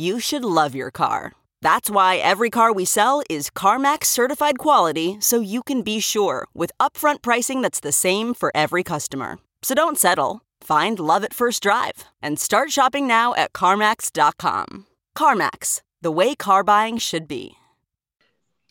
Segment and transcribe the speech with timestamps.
[0.00, 1.32] you should love your car.
[1.62, 6.46] That's why every car we sell is CarMax certified quality so you can be sure
[6.54, 9.38] with upfront pricing that's the same for every customer.
[9.62, 10.40] So don't settle.
[10.62, 14.86] Find love at first drive and start shopping now at CarMax.com.
[15.16, 17.56] CarMax, the way car buying should be.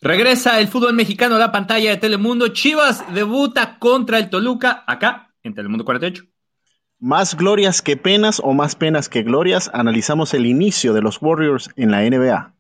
[0.02, 2.48] Regresa el fútbol mexicano a la pantalla de Telemundo.
[2.54, 6.24] Chivas debuta contra el Toluca acá en Telemundo 48.
[7.02, 11.70] Más glorias que penas o más penas que glorias, analizamos el inicio de los Warriors
[11.78, 12.54] en la NBA.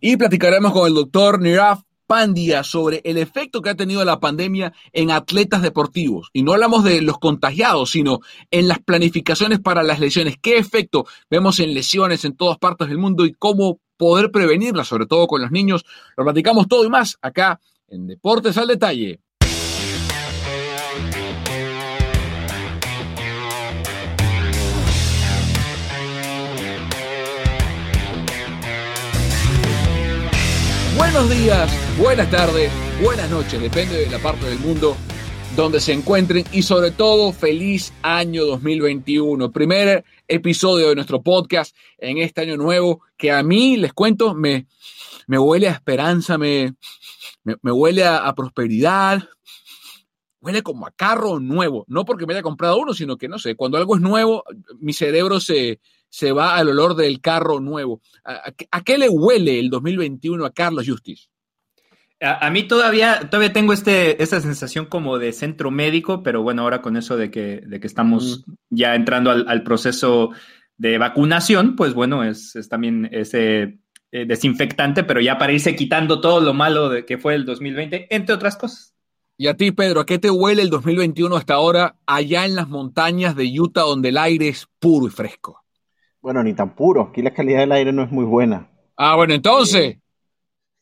[0.00, 4.72] Y platicaremos con el doctor Niraf Pandia sobre el efecto que ha tenido la pandemia
[4.92, 6.28] en atletas deportivos.
[6.32, 8.18] Y no hablamos de los contagiados, sino
[8.50, 10.34] en las planificaciones para las lesiones.
[10.42, 15.06] ¿Qué efecto vemos en lesiones en todas partes del mundo y cómo poder prevenirlas, sobre
[15.06, 15.84] todo con los niños?
[16.16, 19.20] Lo platicamos todo y más acá en Deportes al Detalle.
[30.98, 34.96] Buenos días, buenas tardes, buenas noches, depende de la parte del mundo
[35.54, 39.52] donde se encuentren y sobre todo feliz año 2021.
[39.52, 44.66] Primer episodio de nuestro podcast en este año nuevo que a mí, les cuento, me,
[45.28, 46.74] me huele a esperanza, me,
[47.44, 49.22] me, huele a, a, prosperidad,
[50.40, 51.84] huele como a carro nuevo.
[51.86, 54.42] No porque me haya comprado uno, sino que no sé, cuando algo es nuevo,
[54.80, 58.00] mi cerebro se, se va al olor del carro nuevo.
[58.24, 61.28] ¿A, a qué le huele el 2021 a Carlos Justice?
[62.20, 66.62] A, a, mí todavía, todavía tengo este, esta sensación como de centro médico, pero bueno,
[66.62, 68.52] ahora con eso de que, de que estamos mm.
[68.70, 70.30] ya entrando al, al, proceso
[70.76, 73.78] de vacunación, pues bueno, es, es también ese
[74.10, 78.14] eh, desinfectante, pero ya para irse quitando todo lo malo de que fue el 2020,
[78.14, 78.94] entre otras cosas.
[79.36, 82.68] Y a ti, Pedro, ¿a qué te huele el 2021 hasta ahora allá en las
[82.68, 85.62] montañas de Utah donde el aire es puro y fresco?
[86.20, 87.02] Bueno, ni tan puro.
[87.02, 88.68] Aquí la calidad del aire no es muy buena.
[88.96, 89.98] Ah, bueno, entonces.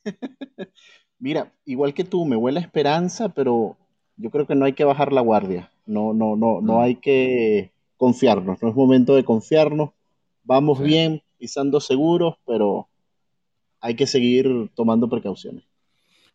[1.19, 3.77] Mira, igual que tú, me huele a esperanza, pero
[4.17, 5.71] yo creo que no hay que bajar la guardia.
[5.87, 8.63] No, no, no, no hay que confiarnos.
[8.63, 9.91] No es momento de confiarnos.
[10.45, 10.85] Vamos sí.
[10.85, 12.89] bien, pisando seguros, pero
[13.81, 15.65] hay que seguir tomando precauciones.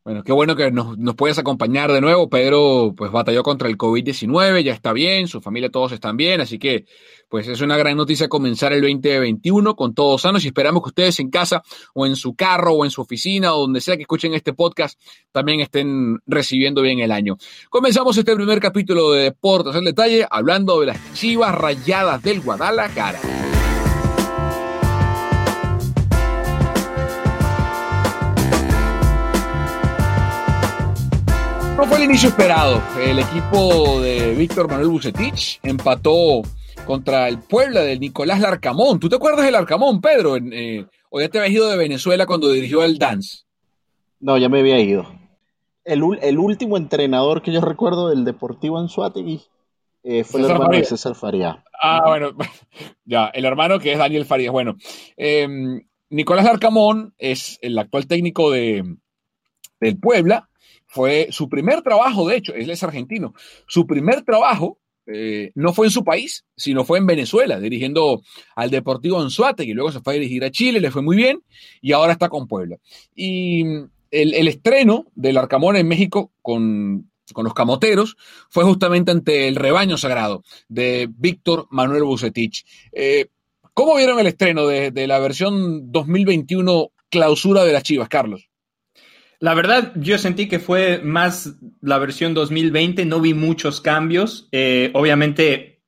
[0.04, 2.28] Bueno, qué bueno que nos, nos, puedes acompañar de nuevo.
[2.28, 6.58] Pedro, pues batalló contra el COVID-19, ya está bien, su familia todos están bien, así
[6.58, 6.86] que
[7.30, 11.20] pues es una gran noticia comenzar el 2021 con todos sanos y esperamos que ustedes
[11.20, 11.62] en casa
[11.94, 15.00] o en su carro o en su oficina o donde sea que escuchen este podcast
[15.32, 17.38] también estén recibiendo bien el año.
[17.70, 23.20] Comenzamos este primer capítulo de Deportes en detalle hablando de las chivas rayadas del Guadalajara.
[31.82, 32.80] No fue el inicio esperado.
[33.00, 36.44] El equipo de Víctor Manuel Bucetich empató
[36.86, 39.00] contra el Puebla del Nicolás Larcamón.
[39.00, 40.38] ¿Tú te acuerdas del Larcamón, Pedro?
[40.38, 43.46] Eh, ¿O ya te habías ido de Venezuela cuando dirigió el Dance?
[44.20, 45.12] No, ya me había ido.
[45.84, 49.42] El, el último entrenador que yo recuerdo del Deportivo Anzuategui
[50.04, 51.58] eh, fue César el hermano de César Farías.
[51.82, 52.34] Ah, bueno,
[53.06, 54.52] ya, el hermano que es Daniel Farías.
[54.52, 54.76] Bueno,
[55.18, 55.48] eh,
[56.12, 58.98] Nicolás Larcamón es el actual técnico de,
[59.80, 60.48] del Puebla
[60.92, 63.34] fue su primer trabajo, de hecho, él es argentino,
[63.66, 64.78] su primer trabajo
[65.08, 68.22] eh, no fue en su país, sino fue en Venezuela, dirigiendo
[68.58, 71.42] al Deportivo Anzuate, y luego se fue a dirigir a Chile, le fue muy bien,
[71.82, 72.78] y ahora está con Puebla.
[73.16, 73.64] Y
[74.12, 78.18] el, estreno del Arcamón en México con, los camoteros
[78.50, 82.66] fue justamente ante el rebaño sagrado de Víctor Manuel Bucetich.
[82.92, 83.28] Eh,
[83.74, 88.51] ¿Cómo vieron el estreno de, de la versión 2021 clausura de las Chivas, Carlos?
[89.42, 94.48] La verdad, yo sentí que fue más la versión 2020, no vi muchos cambios.
[94.52, 95.82] Eh, obviamente,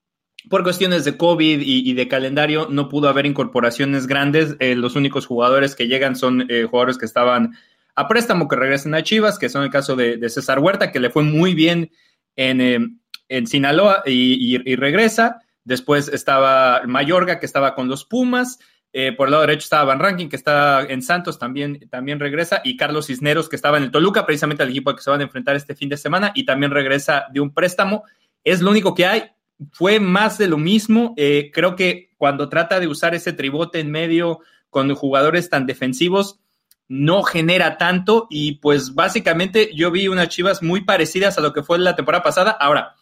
[0.50, 4.56] por cuestiones de COVID y, de calendario, no pudo haber incorporaciones grandes.
[4.60, 7.54] Eh, los únicos jugadores que llegan son eh, jugadores que estaban
[7.94, 11.12] a préstamo, que regresan a Chivas, que son el caso de, César Huerta, que le
[11.12, 11.92] fue muy bien
[12.36, 13.00] en,
[13.46, 15.42] Sinaloa y, y regresa.
[15.64, 18.58] Después estaba Mayorga, que estaba con los Pumas.
[18.96, 22.62] Eh, por el lado derecho estaba Van Ranking, que está en Santos, también, también regresa,
[22.64, 25.22] y Carlos Cisneros, que estaba en el Toluca, precisamente al equipo al que se van
[25.22, 28.04] a enfrentar este fin de semana, y también regresa de un préstamo.
[28.44, 29.24] Es lo único que hay.
[29.72, 31.16] Fue más de lo mismo.
[31.18, 36.40] Eh, creo que cuando trata de usar ese tribote en medio con jugadores tan defensivos,
[36.88, 38.28] no genera tanto.
[38.30, 42.24] Y pues básicamente yo vi unas chivas muy parecidas a lo que fue la temporada
[42.24, 42.52] pasada.
[42.52, 42.96] Ahora,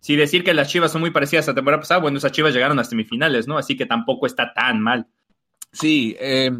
[0.00, 2.54] si decir que las chivas son muy parecidas a la temporada pasada, bueno, esas chivas
[2.54, 3.58] llegaron a semifinales, ¿no?
[3.58, 5.06] Así que tampoco está tan mal.
[5.78, 6.50] Sí, eh,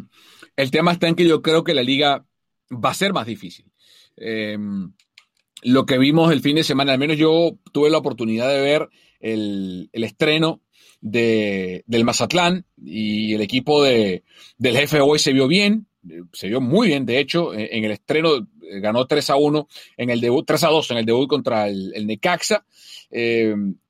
[0.57, 2.27] el tema está en que yo creo que la liga
[2.71, 3.67] va a ser más difícil.
[4.17, 4.59] Eh,
[5.63, 8.89] lo que vimos el fin de semana, al menos yo tuve la oportunidad de ver
[9.21, 10.61] el, estreno
[11.01, 14.23] de, del Mazatlán y el equipo de,
[14.59, 15.87] del jefe hoy se vio bien,
[16.33, 20.11] se vio muy bien, de hecho, en el estreno eh, ganó 3 a 1, en
[20.11, 22.67] el debut, 3 a 2 en el debut contra el, Necaxa.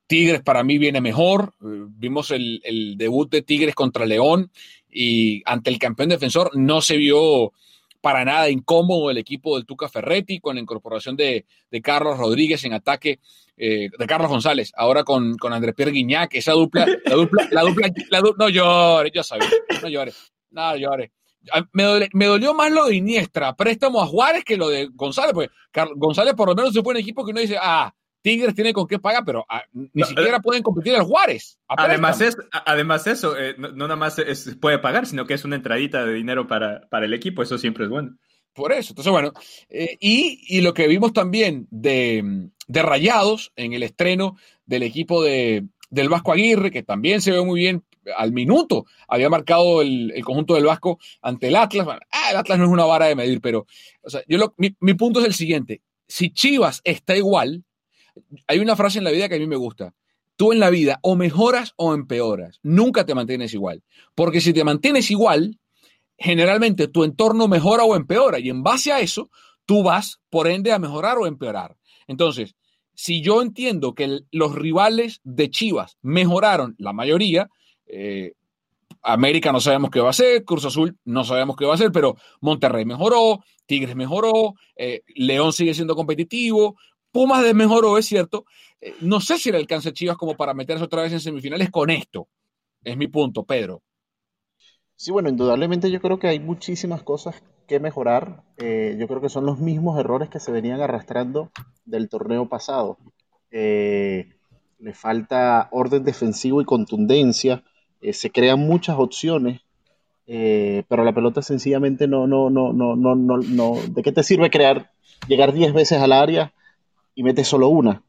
[0.07, 1.55] Tigres para mí viene mejor.
[1.61, 4.53] Vimos el, el, debut de Tigres contra León
[4.99, 7.53] y ante el campeón defensor no se vio
[8.01, 11.45] para nada incómodo el equipo del Tuca Ferretti con la incorporación de,
[11.83, 13.21] Carlos Rodríguez en ataque,
[13.59, 17.61] eh, de Carlos González, ahora con, con André Pierre Guignac, esa dupla, la dupla, la
[17.61, 19.51] dupla, la dupla no llores, yo sabía,
[19.83, 21.11] no llores, no llores.
[21.73, 25.51] Me, me, dolió más lo de Iniestra, préstamo a Juárez que lo de González, porque
[25.95, 28.99] González por lo menos se pone equipo que uno dice, ah, Tigres tiene con qué
[28.99, 31.59] pagar, pero ah, ni siquiera pueden competir al Juárez.
[31.69, 34.21] Además, es, además eso, eh, no, nada más
[34.61, 37.85] puede pagar, sino que es una entradita de dinero para, para el equipo, eso siempre
[37.85, 38.17] es bueno.
[38.57, 39.33] Por eso, entonces bueno,
[39.69, 46.09] eh, y, lo que vimos también de, Rayados en el estreno del equipo de, del
[46.09, 47.85] Vasco Aguirre, que también se ve muy bien
[48.17, 51.87] al minuto, había marcado el, conjunto del Vasco ante el Atlas.
[52.11, 53.67] Ah, el Atlas no es una vara de medir, pero
[54.01, 57.63] o sea, yo mi, mi punto es el siguiente, si Chivas está igual,
[58.47, 59.95] hay una frase en la vida que a mí me gusta.
[60.37, 62.61] Tú en la vida o mejoras o empeoras.
[62.63, 63.83] Nunca te mantienes igual.
[64.15, 65.59] Porque si te mantienes igual,
[66.19, 68.39] generalmente tu entorno mejora o empeora.
[68.39, 69.31] Y en base a eso,
[69.65, 71.77] tú vas, por ende, a mejorar o empeorar.
[72.07, 72.55] Entonces,
[72.95, 77.49] si yo entiendo que los rivales de Chivas mejoraron, la mayoría,
[77.87, 78.33] eh,
[79.03, 81.93] América no sabemos qué va a hacer, Cruz Azul no sabemos qué va a hacer,
[81.93, 86.77] pero Monterrey mejoró, Tigres mejoró, eh, León sigue siendo competitivo,
[87.17, 88.45] Pumas desmejoró, es cierto.
[88.79, 91.89] Eh, no sé si le alcanza Chivas como para meterse otra vez en semifinales con
[91.89, 92.29] esto.
[92.85, 93.81] Es mi punto, Pedro.
[94.97, 98.43] Sí, bueno, indudablemente yo creo que hay muchísimas cosas que mejorar.
[98.59, 101.51] Eh, yo creo que son los mismos errores que se venían arrastrando
[101.87, 102.99] del torneo pasado.
[103.51, 104.35] Eh,
[104.79, 107.65] le falta orden defensivo y contundencia.
[108.13, 109.63] se crean muchas opciones,
[110.27, 113.73] pero la pelota sencillamente no, no, no, no, no, no, no.
[113.89, 114.93] ¿De qué te sirve crear,
[115.29, 116.53] llegar 10 veces al área
[117.17, 118.05] y mete solo una.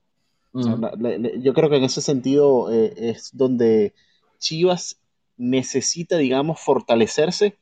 [0.54, 3.94] yo creo que en ese sentido eh, es donde
[4.38, 5.00] Chivas
[5.38, 7.58] necesita, digamos, fortalecerse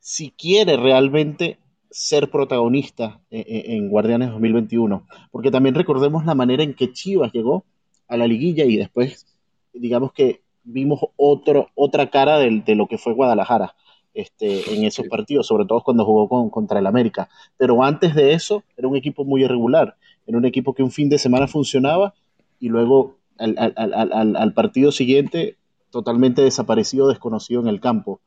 [0.00, 1.58] si quiere realmente
[1.90, 5.06] ser protagonista en, Guardianes 2021.
[5.30, 7.64] Porque también recordemos la manera en que Chivas llegó
[8.08, 9.26] a la liguilla y después,
[9.72, 13.74] digamos que vimos otro, otra cara de, de lo que fue Guadalajara
[14.14, 17.28] este, en esos partidos, sobre todo cuando jugó con, contra el América.
[17.56, 21.08] Pero antes de eso era un equipo muy irregular en un equipo que un fin
[21.08, 22.14] de semana funcionaba
[22.60, 25.56] y luego al, partido siguiente
[25.90, 28.20] totalmente desaparecido, desconocido en el campo.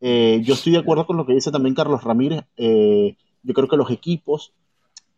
[0.00, 2.44] Eh, yo estoy de acuerdo con lo que dice también Carlos Ramírez.
[2.56, 4.52] Eh, yo creo que los equipos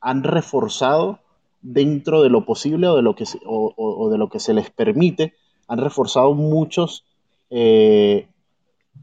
[0.00, 1.20] han reforzado
[1.62, 4.70] dentro de lo posible o de lo que se, o, de lo que se les
[4.70, 5.34] permite,
[5.66, 7.04] han reforzado muchos
[7.50, 8.28] eh,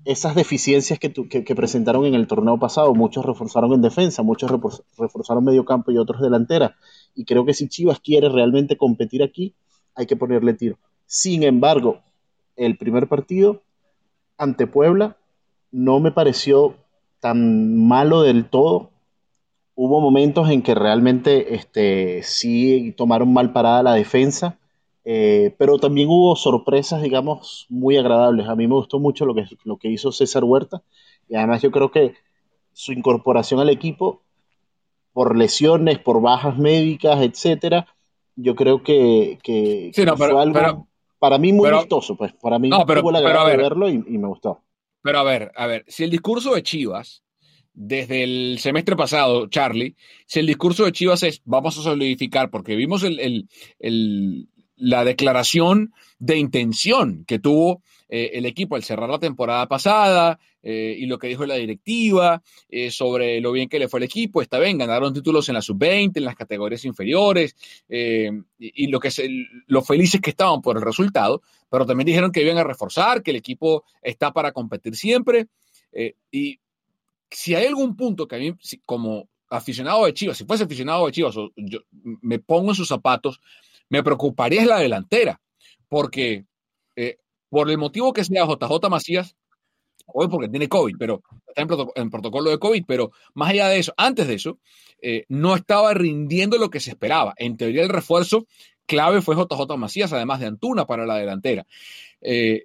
[0.04, 2.94] esas deficiencias que, presentaron en el torneo pasado.
[2.94, 4.52] Muchos reforzaron en defensa, muchos
[4.98, 6.76] reforzaron medio campo y otros delantera.
[7.16, 9.54] Y creo que si Chivas quiere realmente competir aquí,
[9.96, 10.78] hay que ponerle tiro.
[11.06, 12.00] Sin embargo,
[12.56, 13.62] el primer partido
[14.38, 15.18] ante Puebla
[15.72, 16.76] no me pareció
[17.20, 18.90] tan malo del todo.
[19.76, 24.58] Hubo momentos en que realmente este, sí tomaron mal parada la defensa
[25.04, 28.48] Eh, pero también hubo sorpresas, digamos, muy agradables.
[28.48, 30.84] A mí me gustó mucho lo que, lo que hizo César Huerta
[31.28, 32.14] y además yo creo que
[32.74, 34.22] su incorporación al equipo
[35.14, 37.88] por lesiones, por bajas médicas, etcétera,
[38.36, 39.38] yo creo que,
[39.94, 40.88] fue algo
[41.20, 44.00] para mí muy gustoso, pues para mí no, pero, tuvo la pero de verlo y,
[44.00, 44.64] me gustó.
[45.04, 47.24] Pero a ver, a ver, si el discurso de Chivas
[47.74, 52.76] desde el semestre pasado, Charlie, si el discurso de Chivas es vamos a solidificar, porque
[52.76, 53.48] vimos el,
[54.82, 60.96] la declaración de intención que tuvo eh, el equipo al cerrar la temporada pasada eh,
[60.98, 64.42] y lo que dijo la directiva eh, sobre lo bien que le fue al equipo.
[64.42, 67.56] Está bien, ganaron títulos en la sub-20, en las categorías inferiores
[67.88, 69.12] y, lo, que
[69.68, 73.32] lo felices que estaban por el resultado, pero también dijeron que iban a reforzar, que
[73.32, 75.48] el equipo está para competir siempre.
[76.32, 76.60] y
[77.30, 81.12] si hay algún punto que a mí, como aficionado de Chivas, si fuese aficionado de
[81.12, 83.40] Chivas, yo me pongo en sus zapatos,
[83.92, 85.42] me preocuparía es la delantera,
[85.90, 86.46] porque
[86.96, 87.18] eh,
[87.50, 89.36] por el motivo que sea JJ Macías,
[90.08, 91.62] hoy porque tiene COVID, pero está
[91.96, 94.60] en, protocolo de COVID, pero más allá de eso, antes de eso,
[95.02, 97.34] eh, no estaba rindiendo lo que se esperaba.
[97.36, 98.48] En teoría, el refuerzo
[98.86, 101.68] clave fue JJ Macías, además de Antuna para la delantera.
[102.22, 102.64] Eh,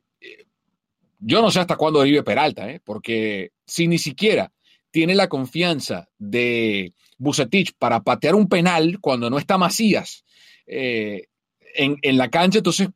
[1.18, 4.52] yo no sé hasta cuándo vive Peralta, porque si ni siquiera
[4.92, 10.24] tiene la confianza de Bucetich para patear un penal cuando no está Macías
[10.66, 11.28] eh,
[11.74, 12.58] en, la cancha.
[12.58, 12.88] Entonces,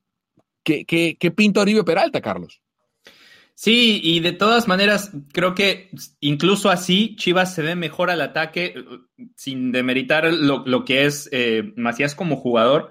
[0.63, 2.61] ¿qué, qué, qué pinta Oribe Peralta, Carlos?
[3.61, 8.75] Sí, y de todas maneras, creo que incluso así Chivas se ve mejor al ataque,
[9.37, 12.91] sin demeritar lo, lo que es eh, Macías como jugador.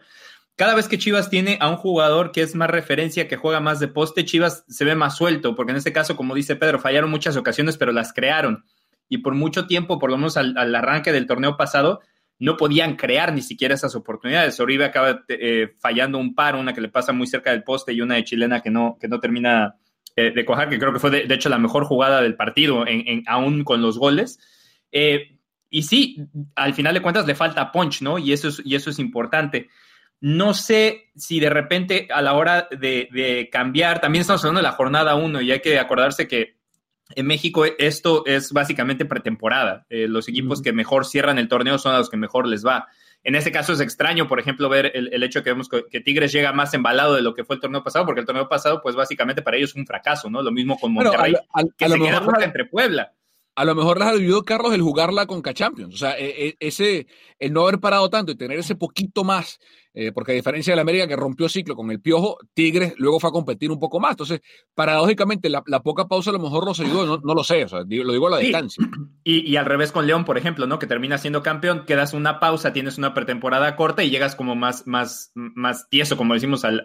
[0.56, 3.80] Cada vez que Chivas tiene a un jugador que es más referencia, que juega más
[3.80, 7.10] de poste, Chivas se ve más suelto, porque en este caso, como dice Pedro, fallaron
[7.10, 8.64] muchas ocasiones, pero las crearon.
[9.08, 12.02] Y por mucho tiempo, por lo menos al arranque del torneo pasado,
[12.40, 14.60] no podían crear ni siquiera esas oportunidades.
[14.60, 18.02] Oribe acaba eh, fallando un par, una que le pasa muy cerca del poste y
[18.02, 19.76] una de chilena que no, que no termina
[20.16, 23.24] eh, de cojar, que creo que fue de, hecho la mejor jugada del partido, en,
[23.28, 24.40] aún con los goles.
[24.92, 25.38] Eh,
[25.70, 26.18] y sí,
[26.56, 28.18] al final de cuentas le falta punch, ¿no?
[28.18, 29.70] Y eso es, y eso es importante.
[30.22, 34.74] No sé si de repente a la hora de, cambiar, también estamos hablando de la
[34.74, 36.59] jornada 1 y hay que acordarse que
[37.16, 39.86] en México esto es básicamente pretemporada.
[39.90, 42.88] Eh, los equipos que mejor cierran el torneo son a los que mejor les va.
[43.24, 46.54] En este caso es extraño, por ejemplo, ver el, hecho que vemos que, Tigres llega
[46.54, 49.42] más embalado de lo que fue el torneo pasado, porque el torneo pasado, pues básicamente
[49.42, 50.42] para ellos es un fracaso, ¿no?
[50.42, 51.36] Lo mismo con Monterrey,
[51.78, 53.14] que se queda fuera entre Puebla
[53.60, 55.94] a lo mejor les ayudó, Carlos, el jugarla con K-Champions.
[55.94, 57.08] O sea, e, e, ese,
[57.40, 59.60] el no haber parado tanto y tener ese poquito más,
[60.02, 63.20] eh, porque a diferencia de la América que rompió ciclo con el Piojo, Tigres luego
[63.20, 64.12] fue a competir un poco más.
[64.12, 64.40] Entonces,
[64.74, 68.14] paradójicamente, la, poca pausa a lo mejor los ayudó, no, lo sé, o sea, lo
[68.14, 68.84] digo a la distancia.
[69.24, 70.80] Y, al revés con León, por ejemplo, ¿no?
[70.80, 74.88] Que termina siendo campeón, quedas una pausa, tienes una pretemporada corta y llegas como más,
[74.88, 76.82] más, más tieso, como decimos, al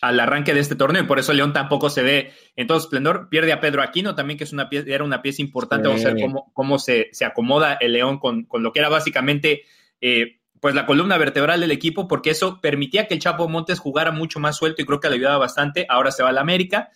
[0.00, 3.28] al arranque de este torneo y por eso León tampoco se ve en todo esplendor.
[3.28, 5.88] Pierde a Pedro Aquino también, que es una pieza, era una pieza importante.
[5.88, 8.88] Vamos a ver cómo, cómo se, se, acomoda el León con, con, lo que era
[8.88, 9.62] básicamente
[10.00, 14.10] eh, pues la columna vertebral del equipo, porque eso permitía que el Chapo Montes jugara
[14.12, 15.86] mucho más suelto y creo que le ayudaba bastante.
[15.88, 16.90] Ahora se va a la América.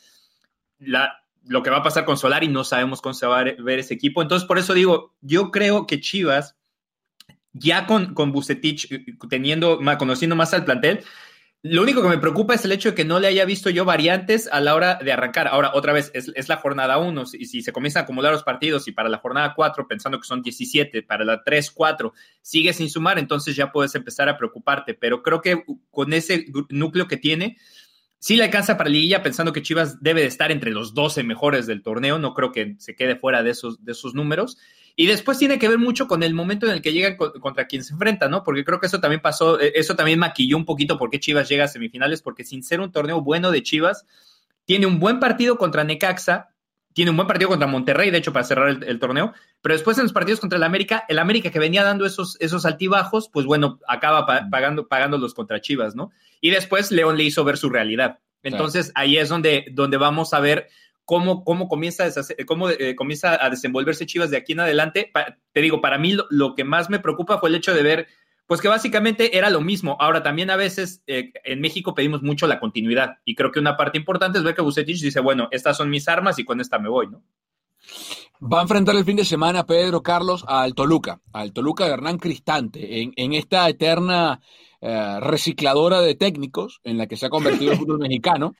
[0.78, 3.78] La, lo que va a pasar con Solari, no sabemos cómo se va a ver
[3.78, 4.22] ese equipo.
[4.22, 6.56] Entonces, por eso digo, yo creo que Chivas,
[7.52, 11.04] ya con, con Bucetich, eh, teniendo, conociendo más al plantel,
[11.66, 13.86] lo único que me preocupa es el hecho de que no le haya visto yo
[13.86, 15.48] variantes a la hora de arrancar.
[15.48, 18.86] Ahora, otra vez, es, la jornada 1, y si, se comienzan a acumular los partidos
[18.86, 22.90] y para la jornada 4, pensando que son 17, para la 3, 4, sigue sin
[22.90, 24.92] sumar, entonces ya puedes empezar a preocuparte.
[24.92, 27.56] Pero creo que con ese núcleo que tiene,
[28.18, 31.66] sí le alcanza para Liguilla, pensando que Chivas debe de estar entre los 12 mejores
[31.66, 32.18] del torneo.
[32.18, 34.58] No creo que se quede fuera de esos, de esos números.
[34.96, 37.82] Y después tiene que ver mucho con el momento en el que llegan contra quien
[37.82, 38.44] se enfrenta, ¿no?
[38.44, 41.48] Porque creo que eso también pasó, eh, eso también maquilló un poquito por qué Chivas
[41.48, 44.06] llega a semifinales, porque sin ser un torneo bueno de Chivas,
[44.64, 46.50] tiene un buen partido contra Necaxa,
[46.92, 50.04] tiene un buen partido contra Monterrey, de hecho, para cerrar el, torneo, pero después en
[50.04, 53.80] los partidos contra el América, el América que venía dando esos, esos altibajos, pues bueno,
[53.88, 56.12] acaba pagando, pagándolos contra Chivas, ¿no?
[56.40, 58.20] Y después León le hizo ver su realidad.
[58.44, 60.68] Entonces ahí es donde, donde vamos a ver
[61.04, 65.10] cómo, cómo, comienza, a cómo eh, comienza a desenvolverse Chivas de aquí en adelante.
[65.52, 68.08] te digo, para mí lo, que más me preocupa fue el hecho de ver,
[68.46, 69.96] pues que básicamente era lo mismo.
[70.00, 73.76] Ahora, también a veces eh, en México pedimos mucho la continuidad y creo que una
[73.76, 76.78] parte importante es ver que Bucetich dice, bueno, estas son mis armas y con esta
[76.78, 77.22] me voy, ¿no?
[78.40, 82.18] Va a enfrentar el fin de semana Pedro Carlos al Toluca, al Toluca de Hernán
[82.18, 84.40] Cristante, en, en esta eterna
[84.86, 88.54] eh, recicladora de técnicos en la que se ha convertido el fútbol mexicano.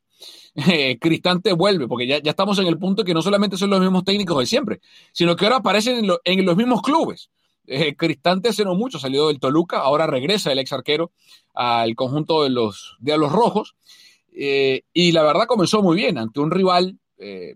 [1.00, 4.04] Cristante vuelve, porque ya, ya, estamos en el punto que no solamente son los mismos
[4.04, 4.80] técnicos de siempre,
[5.12, 7.30] sino que ahora aparecen en, los mismos clubes.
[7.66, 11.12] Eh, Cristante hace no mucho salió del Toluca, ahora regresa el ex arquero
[11.54, 13.74] al conjunto de los, de los rojos.
[14.36, 17.54] Eh, y la verdad comenzó muy bien ante un rival, eh,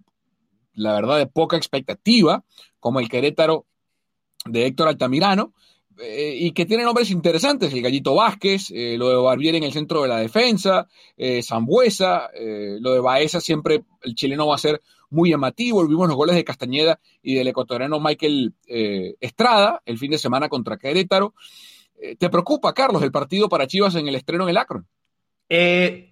[0.75, 2.45] la verdad, de poca expectativa,
[2.81, 3.67] como el Querétaro
[4.45, 5.53] de Héctor Altamirano,
[6.00, 10.02] eh, y que tiene nombres interesantes, el Gallito Vázquez, lo de Barbier en el centro
[10.02, 10.88] de la defensa,
[11.43, 12.31] Zambuesa,
[12.81, 16.45] lo de Baeza siempre el chileno va a ser muy llamativo, vimos los goles de
[16.45, 18.55] Castañeda y del ecuatoriano Michael
[19.21, 21.35] Estrada el fin de semana contra Querétaro.
[22.19, 24.87] ¿Te preocupa, Carlos, el partido para Chivas en el estreno en el Akron?
[25.49, 26.09] Eh,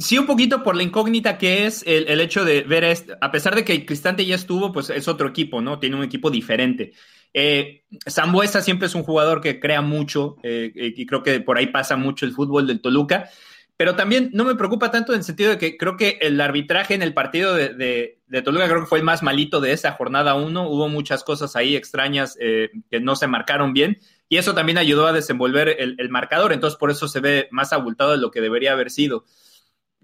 [0.00, 3.54] Sí, un poquito por la incógnita que es el, hecho de ver, este, a pesar
[3.54, 5.78] de que el Cristante ya estuvo, pues es otro equipo, ¿no?
[5.78, 6.92] Tiene un equipo diferente.
[7.32, 11.66] Eh, Zambuesa siempre es un jugador que crea mucho eh, y creo que por ahí
[11.68, 13.30] pasa mucho el fútbol del Toluca,
[13.76, 16.94] pero también no me preocupa tanto en el sentido de que creo que el arbitraje
[16.94, 20.68] en el partido de, Toluca creo que fue el más malito de esa jornada uno,
[20.68, 25.06] hubo muchas cosas ahí extrañas eh, que no se marcaron bien y eso también ayudó
[25.06, 28.72] a desenvolver el marcador, entonces por eso se ve más abultado de lo que debería
[28.72, 29.24] haber sido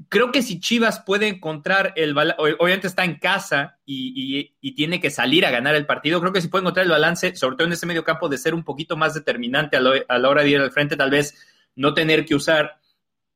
[0.09, 5.11] creo que si Chivas puede encontrar el balance, obviamente está en casa y, tiene que
[5.11, 7.73] salir a ganar el partido, creo que si puede encontrar el balance, sobre todo en
[7.73, 10.71] ese medio campo, de ser un poquito más determinante a, la hora de ir al
[10.71, 11.35] frente, tal vez
[11.75, 12.79] no tener que usar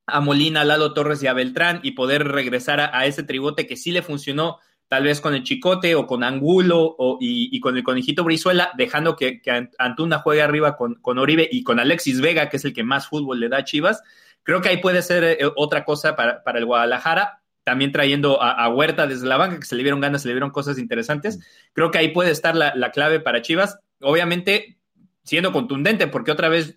[0.07, 3.77] a Molina, a Lalo Torres y a Beltrán y poder regresar a, ese tribote que
[3.77, 8.25] sí le funcionó tal vez con el Chicote o con Angulo y, con el Conejito
[8.25, 9.41] Brizuela, dejando que,
[9.79, 13.07] Antuna juegue arriba con, con Oribe y con Alexis Vega, que es el que más
[13.07, 14.03] fútbol le da a Chivas
[14.43, 19.07] Creo que ahí puede ser eh, otra cosa para, el Guadalajara, también trayendo a, Huerta
[19.07, 21.39] desde la banca, que se le vieron ganas, se le vieron cosas interesantes.
[21.73, 23.79] Creo que ahí puede estar la, clave para Chivas.
[24.01, 24.79] Obviamente,
[25.25, 26.75] siendo contundente, porque otra vez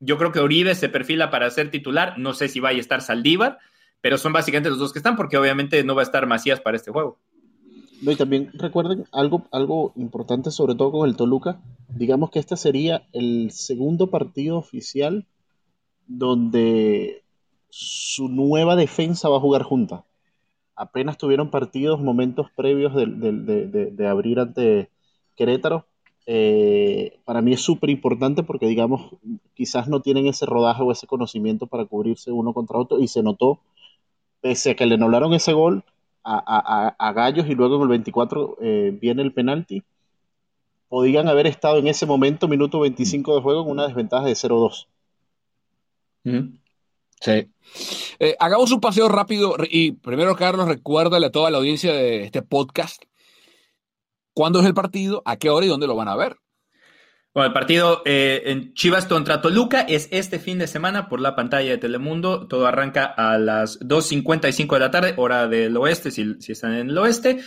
[0.00, 2.18] yo creo que Oribe se perfila para ser titular.
[2.18, 3.58] No sé si vaya a estar Saldívar,
[4.00, 6.76] pero son básicamente los dos que están, porque obviamente no va a estar Macías para
[6.76, 7.18] este juego.
[8.00, 11.60] y también recuerden algo, algo importante, sobre todo con el Toluca.
[11.88, 15.26] Digamos que este sería el segundo partido oficial
[16.18, 17.22] donde
[17.68, 20.04] su nueva defensa va a jugar junta.
[20.76, 24.90] Apenas tuvieron partidos, momentos previos de, abrir ante
[25.36, 25.86] Querétaro.
[26.26, 29.14] Eh, para mí es súper importante porque, digamos,
[29.54, 33.22] quizás no tienen ese rodaje o ese conocimiento para cubrirse uno contra otro y se
[33.22, 33.60] notó,
[34.40, 35.84] pese a que le anularon ese gol
[36.24, 39.82] a, Gallos y luego en el 24 eh, viene el penalti,
[40.88, 44.86] podían haber estado en ese momento, minuto 25 de juego, en una desventaja de 0-2.
[46.24, 47.48] Sí.
[48.18, 52.42] Eh, hagamos un paseo rápido y primero, Carlos, recuérdale a toda la audiencia de este
[52.42, 53.04] podcast
[54.34, 56.36] cuándo es el partido, a qué hora y dónde lo van a ver.
[57.34, 61.34] Bueno, el partido eh, en Chivas contra Toluca es este fin de semana por la
[61.34, 62.46] pantalla de Telemundo.
[62.46, 66.90] Todo arranca a las 2.55 de la tarde, hora del oeste, si, si están en
[66.90, 67.40] el oeste.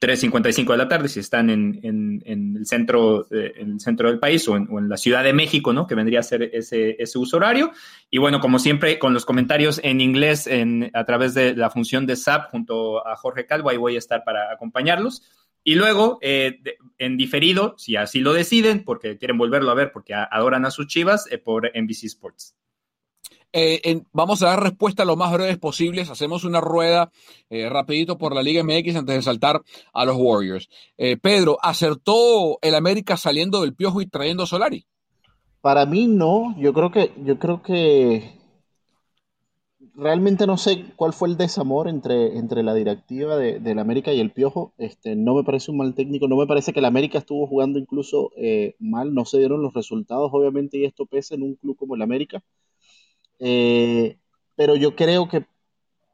[0.00, 4.46] 3.55 de la tarde, si están en, el, centro, eh, en el centro del país
[4.48, 5.86] o en, la Ciudad de México, ¿no?
[5.86, 7.72] Que vendría a ser ese, ese uso horario.
[8.10, 12.06] Y bueno, como siempre, con los comentarios en inglés en, a través de la función
[12.06, 15.22] de SAP junto a Jorge Calvo, ahí voy a estar para acompañarlos.
[15.64, 16.60] Y luego, eh,
[16.98, 20.88] en diferido, si así lo deciden, porque quieren volverlo a ver, porque adoran a sus
[20.88, 22.56] chivas, eh, por NBC Sports.
[23.52, 26.08] Eh, vamos a dar respuesta lo más breves posibles.
[26.08, 27.10] Hacemos una rueda
[27.50, 29.60] eh, rapidito por la Liga MX antes de saltar
[29.92, 30.68] a los Warriors.
[30.96, 34.86] Eh, Pedro, ¿acertó el América saliendo del piojo y trayendo a Solari?
[35.60, 36.54] Para mí no.
[36.58, 38.40] Yo creo que, yo creo que
[39.94, 44.20] realmente no sé cuál fue el desamor entre, entre la directiva de, del América y
[44.20, 44.72] el Piojo.
[44.78, 47.78] Este, no me parece un mal técnico, no me parece que el América estuvo jugando
[47.78, 48.30] incluso
[48.78, 52.02] mal, no se dieron los resultados, obviamente, y esto pesa en un club como el
[52.02, 52.42] América.
[53.44, 54.18] Eh,
[54.54, 55.44] pero yo creo que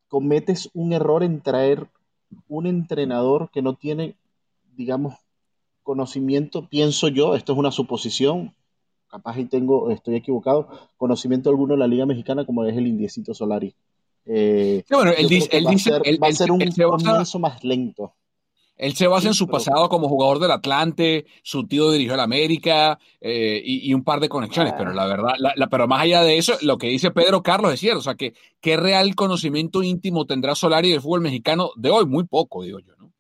[0.09, 1.87] cometes un error en traer
[2.49, 4.17] un entrenador que no tiene,
[4.77, 5.15] digamos,
[5.83, 8.55] conocimiento, pienso yo, esto es una suposición,
[9.11, 13.35] capaz y tengo, estoy equivocado, conocimiento alguno de la Liga Mexicana como es el Indiecito
[13.35, 13.75] Solari.
[14.25, 18.15] Eh, bueno, él dice, va, a ser un comienzo más lento.
[18.79, 22.99] Él se basa en su pasado como jugador del Atlante, su tío dirigió el América
[23.21, 26.55] eh, y, un par de conexiones, pero la verdad, la, pero más allá de eso,
[26.63, 30.55] lo que dice Pedro Carlos es cierto, o sea, que qué real conocimiento íntimo tendrá
[30.55, 33.13] Solari del fútbol mexicano de hoy, muy poco, digo yo, ¿no?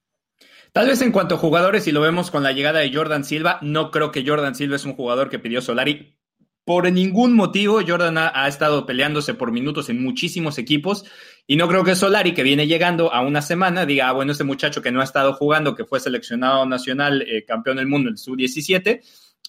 [0.72, 3.58] Tal vez en cuanto a jugadores, si lo vemos con la llegada de Jordan Silva,
[3.62, 6.18] no creo que Jordan Silva es un jugador que pidió Solari.
[6.64, 11.06] Por ningún motivo, Jordan ha, estado peleándose por minutos en muchísimos equipos
[11.50, 14.44] y no creo que Solari, que viene llegando a una semana, diga, ah, bueno, este
[14.44, 18.18] muchacho que no ha estado jugando, que fue seleccionado nacional, eh, campeón del mundo, el
[18.18, 19.00] sub-17,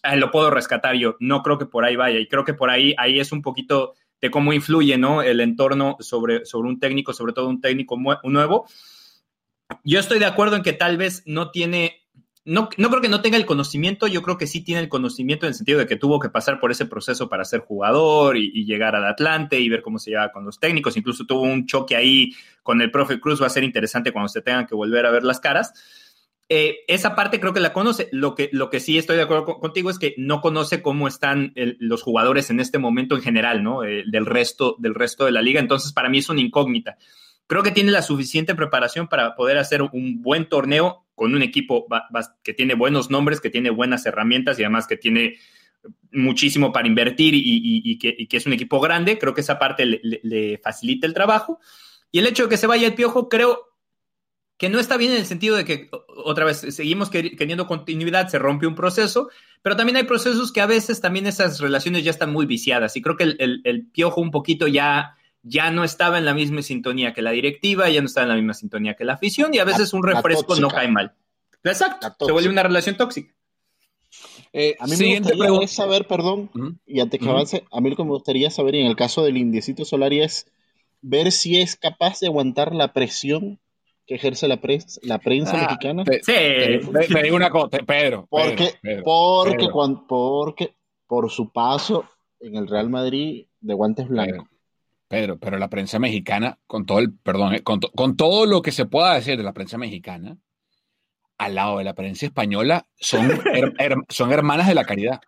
[0.04, 1.18] eh, lo puedo rescatar yo.
[1.20, 3.96] No creo que por ahí vaya y creo que por ahí, ahí es un poquito
[4.22, 5.22] de cómo influye ¿no?
[5.22, 8.66] el entorno sobre, sobre un técnico, sobre todo un técnico nuevo.
[9.84, 11.99] Yo estoy de acuerdo en que tal vez no tiene
[12.50, 15.46] no, no creo que no tenga el conocimiento, yo creo que sí tiene el conocimiento
[15.46, 18.66] en el sentido de que tuvo que pasar por ese proceso para ser jugador y,
[18.66, 20.98] llegar al Atlante y ver cómo se lleva con los técnicos.
[20.98, 22.32] Incluso tuvo un choque ahí
[22.64, 25.24] con el profe Cruz, va a ser interesante cuando se tengan que volver a ver
[25.24, 25.74] las caras.
[26.50, 28.10] Eh, esa parte creo que la conoce.
[28.12, 31.54] Lo que, lo que sí estoy de acuerdo contigo es que no conoce cómo están
[31.56, 33.84] los jugadores en este momento en general, ¿no?
[33.84, 35.60] Eh, del, resto, del resto de la liga.
[35.60, 36.98] Entonces, para mí es una incógnita.
[37.50, 41.88] Creo que tiene la suficiente preparación para poder hacer un buen torneo con un equipo
[42.44, 45.40] que tiene buenos nombres, que tiene buenas herramientas y además que tiene
[46.12, 49.18] muchísimo para invertir y, que, es un equipo grande.
[49.18, 51.60] Creo que esa parte le, facilita el trabajo.
[52.12, 53.74] Y el hecho de que se vaya el piojo, creo
[54.60, 55.90] que no está bien en el sentido de que,
[56.24, 59.32] otra vez, seguimos queriendo continuidad, se rompe un proceso,
[59.64, 62.96] pero también hay procesos que a veces también esas relaciones ya están muy viciadas.
[62.96, 67.14] Y creo que el, piojo un poquito ya ya no estaba en la misma sintonía
[67.14, 69.64] que la directiva, ya no estaba en la misma sintonía que la afición y a
[69.64, 71.14] veces un refresco no cae mal.
[71.64, 73.34] Exacto, se vuelve una relación tóxica.
[74.52, 76.50] Eh, a mí me gustaría saber, perdón,
[76.86, 79.24] y antes que avance, a mí lo que me gustaría saber, y en el caso
[79.24, 80.48] del Indiecito Solari, es
[81.02, 83.60] ver si es capaz de aguantar la presión
[84.08, 86.04] que ejerce la, prensa, la prensa ah, mexicana.
[86.24, 86.34] sí,
[87.14, 88.26] me, digo una cosa, Pedro.
[88.28, 88.74] Porque,
[89.04, 89.68] porque,
[90.08, 90.74] porque
[91.06, 92.06] por su paso
[92.40, 94.48] en el Real Madrid de guantes blancos.
[95.10, 97.80] Pedro, pero la prensa mexicana, con todo el, perdón, eh, con,
[98.16, 100.38] todo lo que se pueda decir de la prensa mexicana,
[101.38, 103.28] al lado de la prensa española, son,
[104.10, 105.20] son hermanas de la caridad.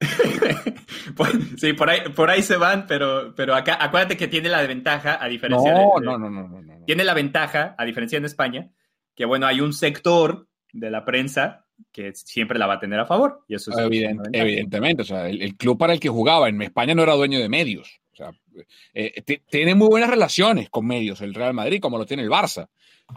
[1.58, 5.22] sí, por ahí, por ahí se van, pero, pero acá, acuérdate que tiene la ventaja,
[5.22, 8.70] a diferencia de, no, no, no, no, Tiene la ventaja, a diferencia en España,
[9.16, 13.06] que bueno, hay un sector de la prensa que siempre la va a tener a
[13.06, 13.44] favor.
[13.48, 13.72] Y eso
[14.32, 17.48] evidentemente, o sea, el, club para el que jugaba en España no era dueño de
[17.48, 18.00] medios.
[18.16, 18.32] O sea,
[18.94, 22.68] eh, tiene muy buenas relaciones con medios el Real Madrid, como lo tiene el Barça,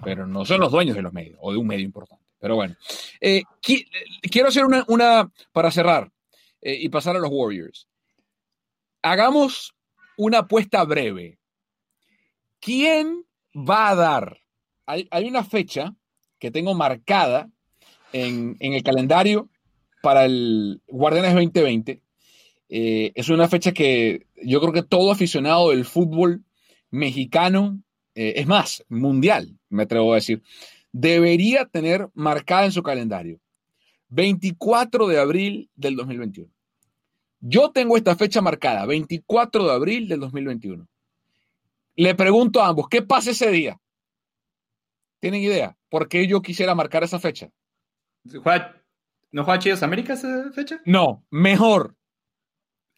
[0.03, 2.25] pero no son los dueños de los medios o de un medio importante.
[2.37, 2.75] Pero bueno,
[3.21, 6.11] eh, quiero hacer una, para cerrar
[6.61, 7.87] eh, y pasar a los Warriors.
[9.01, 9.73] Hagamos
[10.17, 11.39] una apuesta breve.
[12.59, 13.23] ¿Quién
[13.55, 14.41] va a dar?
[14.85, 15.95] Hay, una fecha
[16.39, 17.49] que tengo marcada
[18.11, 19.49] en, en el calendario
[20.01, 22.01] para el Guardianes 2020
[22.69, 26.43] eh, es una fecha que yo creo que todo aficionado del fútbol
[26.91, 27.81] mexicano,
[28.15, 30.43] eh, es más, mundial, me atrevo a decir,
[30.91, 33.39] debería tener marcada en su calendario.
[34.09, 36.49] 24 de abril del 2021.
[37.41, 40.87] Yo tengo esta fecha marcada, 24 de abril del 2021.
[41.95, 43.79] Le pregunto a ambos, ¿qué pasa ese día?
[45.19, 45.77] ¿Tienen idea?
[45.89, 47.49] ¿Por qué yo quisiera marcar esa fecha?
[48.23, 50.81] ¿No juega Chivas América esa fecha?
[50.85, 51.95] No, mejor.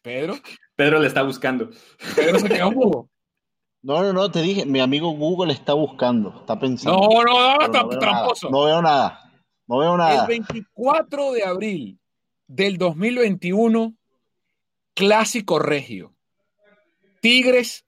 [0.02, 0.34] Pedro.
[0.76, 1.70] Pedro le está buscando.
[2.16, 3.08] Pedro se quedó mudo.
[3.82, 6.98] No, no, no, te dije, mi amigo Google está buscando, está pensando.
[6.98, 8.48] No, no, no, no, tramposo.
[8.48, 9.32] No veo nada.
[9.66, 10.22] No veo nada.
[10.22, 11.98] El 24 de abril
[12.46, 13.94] del 2021,
[14.94, 16.14] clásico regio.
[17.20, 17.84] Tigres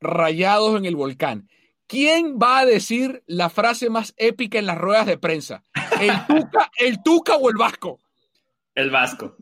[0.00, 1.48] rayados en el volcán.
[1.88, 5.64] ¿Quién va a decir la frase más épica en las ruedas de prensa?
[6.00, 7.98] ¿El Tuca, el tuca o el Vasco?
[8.74, 9.36] El Vasco.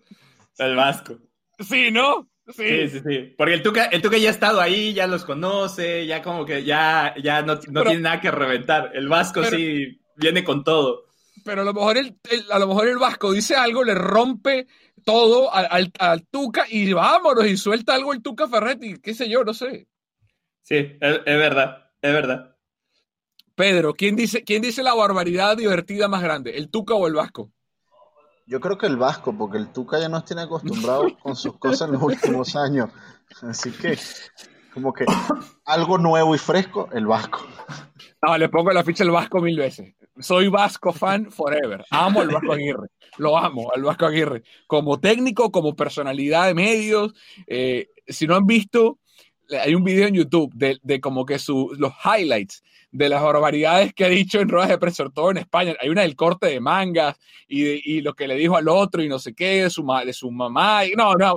[0.58, 1.18] El Vasco.
[1.60, 2.28] Sí, ¿no?
[2.48, 2.88] Sí.
[2.88, 6.20] sí, sí, Porque el Tuca, el Tuca ya ha estado ahí, ya los conoce, ya
[6.22, 8.90] como que ya, ya no, tiene nada que reventar.
[8.94, 11.06] El Vasco sí viene con todo.
[11.44, 12.16] Pero a lo mejor el,
[12.50, 14.66] a lo mejor el Vasco dice algo, le rompe
[15.04, 19.44] todo al, al, Tuca y vámonos y suelta algo el Tuca Ferretti, qué sé yo,
[19.44, 19.86] no sé.
[20.62, 22.56] Sí, es, es verdad, es verdad.
[23.54, 27.52] Pedro, ¿quién dice, ¿quién dice la barbaridad divertida más grande, el Tuca o el Vasco?
[28.50, 31.82] Yo creo que el Vasco, porque el Tuca ya nos tiene acostumbrados con sus cosas
[31.86, 32.90] en los últimos años.
[33.42, 33.96] Así que,
[34.74, 35.04] como que
[35.64, 37.46] algo nuevo y fresco, el Vasco.
[38.20, 39.94] No, le pongo la ficha al Vasco mil veces.
[40.18, 41.84] Soy Vasco fan forever.
[41.90, 42.88] Amo al Vasco Aguirre.
[43.18, 44.42] Lo amo, al Vasco Aguirre.
[44.66, 47.14] Como técnico, como personalidad de medios.
[47.46, 48.98] Eh, si no han visto,
[49.62, 53.94] hay un video en YouTube de, de como que su, los highlights de las barbaridades
[53.94, 55.74] que ha dicho en ruedas de prensa, todo en España.
[55.80, 57.16] Hay una del corte de mangas
[57.48, 60.12] y, y, lo que le dijo al otro y no sé qué, de su, de
[60.12, 60.84] su mamá.
[60.84, 61.36] Y, no, no,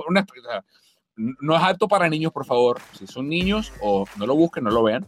[1.16, 2.80] no es apto para niños, por favor.
[2.98, 5.06] Si son niños, o no lo busquen, no lo vean.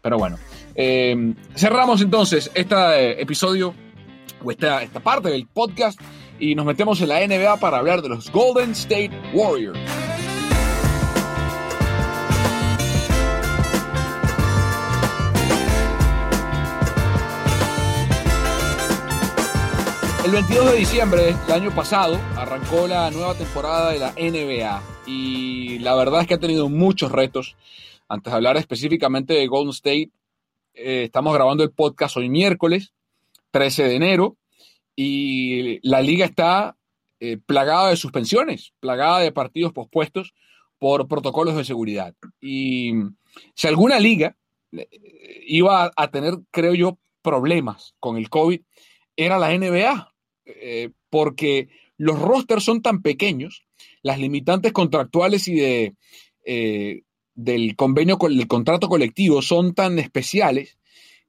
[0.00, 0.38] Pero bueno,
[0.74, 3.74] eh, cerramos entonces este episodio
[4.44, 5.98] o esta, esta parte del podcast
[6.38, 9.78] y nos metemos en la NBA para hablar de los Golden State Warriors.
[20.24, 25.78] El 22 de diciembre del año pasado arrancó la nueva temporada de la NBA y
[25.80, 27.56] la verdad es que ha tenido muchos retos.
[28.08, 30.10] Antes de hablar específicamente de Golden State,
[30.72, 32.94] eh, estamos grabando el podcast hoy miércoles
[33.50, 34.38] 13 de enero
[34.96, 36.74] y la liga está
[37.20, 40.32] eh, plagada de suspensiones, plagada de partidos pospuestos
[40.78, 42.14] por protocolos de seguridad.
[42.40, 42.94] Y
[43.54, 44.38] si alguna liga
[44.72, 44.88] eh,
[45.46, 48.62] iba a tener, creo yo, problemas con el COVID,
[49.16, 50.13] era la NBA,
[50.46, 53.64] eh, porque los rosters son tan pequeños,
[54.02, 55.94] las limitantes contractuales y de,
[57.34, 60.78] del convenio, del contrato colectivo son tan especiales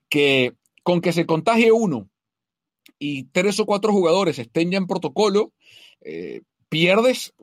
[0.10, 2.10] que con que se contagie uno
[3.00, 5.52] y tres o cuatro jugadores estén ya en protocolo,
[6.02, 7.34] eh, pierdes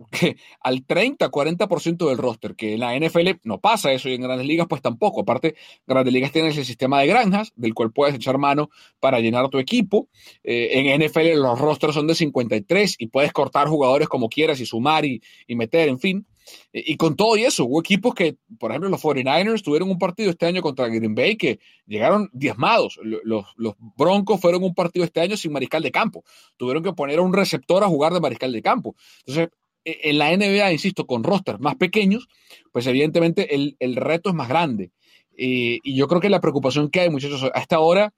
[0.61, 4.47] al 30, 40% del roster, que en la NFL no pasa eso y en grandes
[4.47, 5.23] ligas pues tampoco.
[5.23, 5.55] Aparte,
[5.87, 9.59] grandes ligas tienes el sistema de granjas, del cual puedes echar mano para llenar tu
[9.59, 10.09] equipo.
[10.43, 14.67] Eh, en NFL los rosters son de 53 y puedes cortar jugadores como quieras y
[14.67, 16.27] sumar y, y meter, en fin.
[16.73, 20.31] Y con todo y eso, hubo equipos que, por ejemplo, los 49ers tuvieron un partido
[20.31, 22.99] este año contra Green Bay que llegaron diezmados.
[23.03, 26.25] Los, los, Broncos fueron un partido este año sin mariscal de campo.
[26.57, 28.95] Tuvieron que poner a un receptor a jugar de mariscal de campo.
[29.27, 29.51] Entonces,
[29.85, 32.29] e, en la NBA, insisto, con rosters más pequeños,
[32.73, 34.93] pues evidentemente el, el reto es más grande.
[35.37, 38.13] y yo creo que la preocupación que hay, muchachos, a esta hora,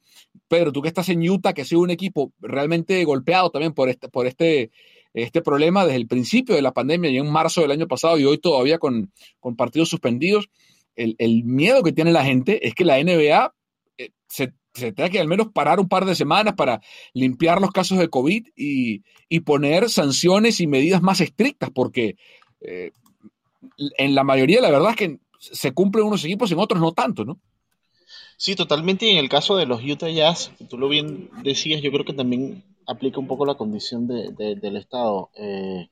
[0.48, 3.88] Pedro, tú que estás en Utah, que ha sido un equipo realmente golpeado también por
[3.88, 4.70] este, por este
[5.14, 8.24] este problema desde el principio de la pandemia y en marzo del año pasado y
[8.24, 9.12] hoy todavía con,
[9.56, 10.50] partidos suspendidos.
[10.96, 13.52] El, miedo que tiene la gente es que la NBA
[13.98, 16.80] eh, se, tenga que al menos parar un par de semanas para
[17.14, 19.02] limpiar los casos de COVID y,
[19.40, 22.16] poner sanciones y medidas más estrictas, porque
[22.60, 22.92] eh,
[23.98, 26.92] en la mayoría la verdad es que se cumplen unos equipos y en otros no
[26.92, 27.40] tanto, ¿no?
[28.36, 29.06] Sí, totalmente.
[29.06, 32.12] Y en el caso de los Utah Jazz, tú lo bien decías, yo creo que
[32.12, 35.30] también aplica un poco la condición de, del estado.
[35.36, 35.88] Eh,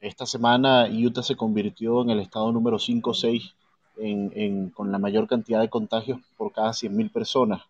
[0.00, 3.54] esta semana Utah se convirtió en el estado número 5 o 6
[3.98, 7.62] en, con la mayor cantidad de contagios por cada 100.000 personas.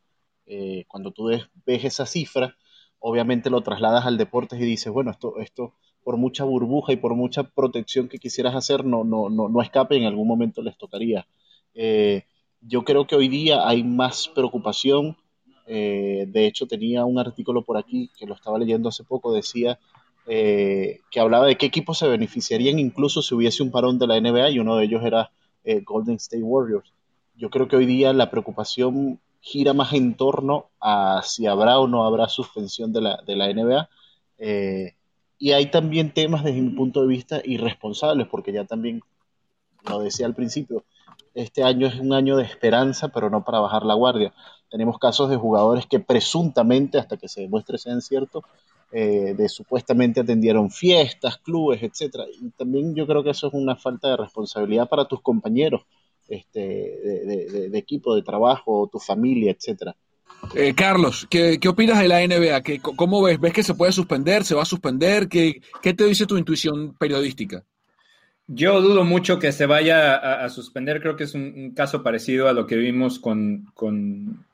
[0.47, 2.57] Eh, cuando tú ves, esa cifra,
[3.01, 7.15] obviamente lo trasladas al deporte y dices, bueno, esto, esto por mucha burbuja y por
[7.15, 11.27] mucha protección que quisieras hacer, no, no, no, no escape, en algún momento les tocaría.
[11.75, 12.25] Eh,
[12.61, 15.17] yo creo que hoy día hay más preocupación
[15.73, 19.79] eh, de hecho, tenía un artículo por aquí que lo estaba leyendo hace poco, decía
[20.27, 24.21] eh, que hablaba de qué equipos se beneficiarían incluso si hubiese un parón de la
[24.21, 25.31] NBA y uno de ellos era
[25.63, 26.93] eh, Golden State Warriors.
[27.37, 31.87] Yo creo que hoy día la preocupación gira más en torno a si habrá o
[31.87, 33.89] no habrá suspensión de la, de la NBA.
[35.39, 39.03] y hay también temas desde mi punto de vista irresponsables, porque ya también
[39.89, 40.85] lo decía al principio,
[41.43, 44.33] este año es un año de esperanza, pero no para bajar la guardia.
[44.71, 48.45] Tenemos casos de jugadores que presuntamente, hasta que se demuestre sean ciertos,
[48.93, 52.25] eh, de supuestamente atendieron fiestas, clubes, etcétera.
[52.41, 55.83] Y también yo creo que eso es una falta de responsabilidad para tus compañeros
[56.29, 59.97] este, de, equipo, de trabajo, tu familia, etcétera.
[60.55, 62.63] Eh, Carlos, ¿qué, opinas de la NBA?
[62.63, 63.41] ¿Qué, ¿Cómo ves?
[63.41, 64.45] ¿Ves que se puede suspender?
[64.45, 65.29] ¿Se va a suspender?
[65.29, 67.65] ¿Qué, qué te dice tu intuición periodística?
[68.53, 71.01] Yo dudo mucho que se vaya a, suspender.
[71.01, 74.45] Creo que es un, caso parecido a lo que vimos con, con,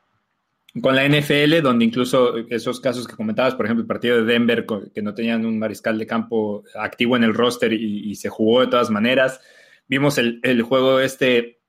[0.74, 5.00] la NFL, donde incluso esos casos que comentabas, por ejemplo, el partido de Denver, que
[5.00, 8.90] no tenían un mariscal de campo activo en el roster y, se jugó de todas
[8.90, 9.40] maneras.
[9.88, 11.60] Vimos el, juego este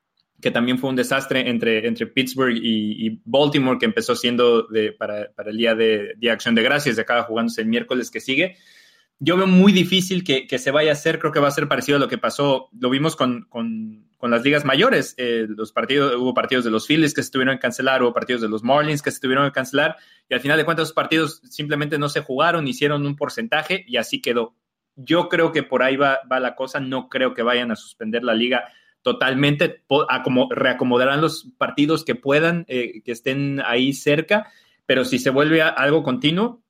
[0.41, 5.31] que también fue un desastre entre, entre Pittsburgh y, Baltimore, que empezó siendo de, para,
[5.45, 8.57] el día de, de Acción de Gracias, de acaba jugándose el miércoles que sigue
[9.19, 11.97] yo veo muy difícil que, se vaya a hacer, creo que va a ser parecido
[11.97, 13.47] a lo que pasó, lo vimos con,
[14.21, 17.61] las ligas mayores, eh, los partidos, hubo partidos de los Phillies que se tuvieron que
[17.61, 19.95] cancelar, hubo partidos de los Marlins que se tuvieron que cancelar,
[20.29, 23.97] y al final de cuentas los partidos simplemente no se jugaron, hicieron un porcentaje y
[23.97, 24.55] así quedó.
[24.95, 28.33] Yo creo que por ahí va, la cosa, no creo que vayan a suspender la
[28.33, 28.65] liga
[29.01, 34.51] totalmente, a como reacomodarán los partidos que puedan, eh, que estén ahí cerca,
[34.85, 36.63] pero si se vuelve algo continuo,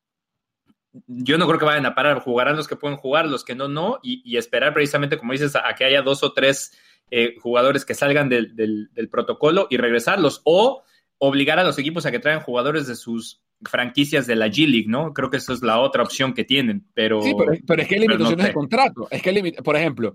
[1.07, 3.67] yo no creo que vayan a parar, jugarán los que pueden jugar, los que no,
[3.67, 6.71] no, y, esperar precisamente, como dices, a, que haya dos o tres
[7.11, 10.83] eh, jugadores que salgan del, protocolo y regresarlos, o
[11.19, 14.87] obligar a los equipos a que traigan jugadores de sus franquicias de la G League,
[14.87, 15.13] ¿no?
[15.13, 17.21] Creo que esa es la otra opción que tienen, pero...
[17.23, 17.33] Sí,
[17.65, 19.07] pero, es que hay limitaciones de contrato.
[19.09, 20.13] Es que, por ejemplo,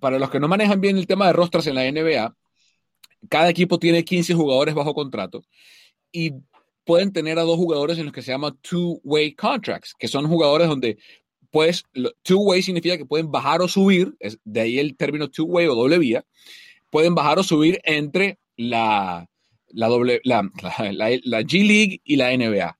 [0.00, 2.34] para los que no manejan bien el tema de rostras en la NBA,
[3.28, 5.42] cada equipo tiene 15 jugadores bajo contrato
[6.12, 6.34] y
[6.84, 10.68] pueden tener a dos jugadores en los que se llama two-way contracts, que son jugadores
[10.68, 10.98] donde
[11.50, 11.84] pues
[12.22, 15.98] two-way significa que pueden bajar o subir, es de ahí el término two-way o doble
[15.98, 16.24] vía,
[16.90, 19.28] pueden bajar o subir entre la,
[19.68, 20.42] la, doble, la,
[20.92, 22.78] la G League y la NBA.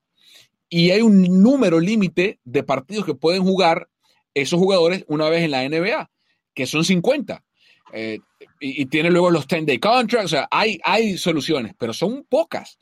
[0.71, 3.91] Y hay un número límite de partidos que pueden jugar
[4.33, 6.11] esos jugadores una vez en la NBA,
[6.55, 7.45] que son 50.
[7.93, 8.19] Eh,
[8.61, 12.79] y, tiene luego los 10-day contracts, o sea, hay, hay soluciones, pero son pocas.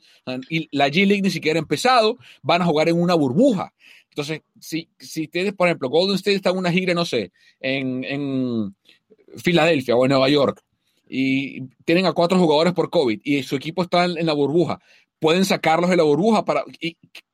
[0.49, 3.73] Y la G-League ni siquiera ha empezado, van a jugar en una burbuja.
[4.09, 8.03] Entonces, si, si tienes, por ejemplo, Golden State está en una gira, no sé, en,
[8.03, 8.75] en
[9.37, 10.63] Filadelfia o en Nueva York,
[11.13, 14.79] y tienen a cuatro jugadores por COVID y su equipo está en, la burbuja,
[15.19, 16.65] pueden sacarlos de la burbuja para, o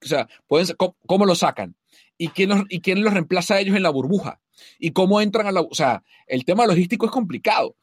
[0.01, 1.75] sea, pueden, ¿cómo, lo sacan?
[2.17, 4.39] ¿Y quién, los, ¿Y quién los reemplaza a ellos en la burbuja?
[4.79, 7.75] ¿Y cómo entran a la, o sea, el tema logístico es complicado.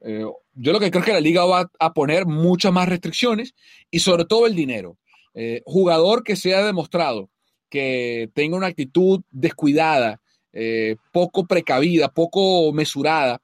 [0.00, 3.54] Eh, yo lo que creo es que la liga va a poner muchas más restricciones
[3.90, 4.98] y sobre todo el dinero.
[5.34, 7.30] Eh, jugador que se ha demostrado
[7.70, 10.20] que tenga una actitud descuidada,
[10.52, 13.40] eh, poco precavida, poco mesurada,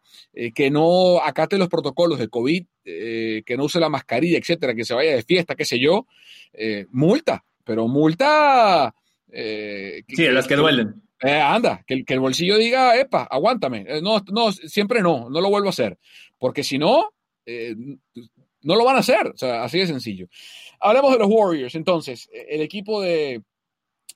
[0.54, 4.92] que no acate los protocolos de COVID, que no use la mascarilla, etcétera, que se
[4.92, 6.06] vaya de fiesta, qué sé yo,
[6.90, 8.94] multa, pero multa.
[9.32, 11.02] Sí, las que duelen.
[11.20, 13.84] anda, que, que, el bolsillo diga, epa, aguántame.
[14.02, 15.98] no, no, siempre no, no lo vuelvo a hacer
[16.38, 17.10] porque si no,
[17.44, 17.74] eh,
[18.62, 19.26] no lo van a hacer.
[19.28, 20.28] O sea, así de sencillo.
[20.80, 21.74] Hablemos de los Warriors.
[21.74, 23.42] Entonces, el equipo de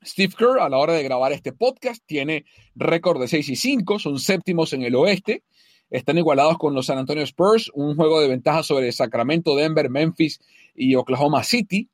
[0.05, 2.44] Steve Kerr, a la hora de grabar este podcast, tiene
[2.75, 5.42] récord de 6 y 5, son séptimos en el oeste.
[5.90, 10.40] Están igualados con los San Antonio Spurs, un juego de ventaja sobre Sacramento, Denver, Memphis
[10.75, 11.90] y Oklahoma City.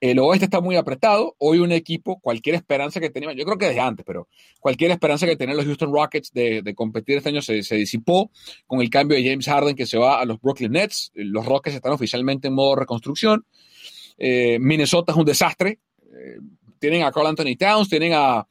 [0.00, 1.34] El oeste está muy apretado.
[1.38, 4.28] Hoy un equipo, cualquier esperanza que tenía, yo creo que desde antes, pero
[4.60, 8.30] cualquier esperanza que tenían los Houston Rockets de, competir este año se, disipó
[8.66, 11.12] con el cambio de James Harden que se va a los Brooklyn Nets.
[11.14, 13.46] Los Rockets están oficialmente en modo reconstrucción.
[14.18, 15.80] Eh, Minnesota es un desastre.
[16.02, 16.40] Eh,
[16.78, 18.46] tienen a Carl Anthony Towns, tienen a,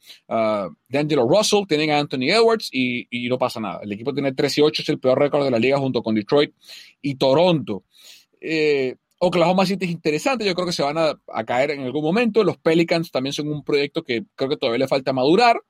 [0.88, 3.80] D'Angelo Russell, tienen a Anthony Edwards y, no pasa nada.
[3.82, 6.14] El equipo tiene 13 y 8, es el peor récord de la liga junto con
[6.14, 6.52] Detroit
[7.02, 7.84] y Toronto.
[8.40, 12.44] Eh, Oklahoma City es interesante, yo creo que se van a, caer en algún momento.
[12.44, 15.60] Los Pelicans también son un proyecto que creo que todavía le falta madurar.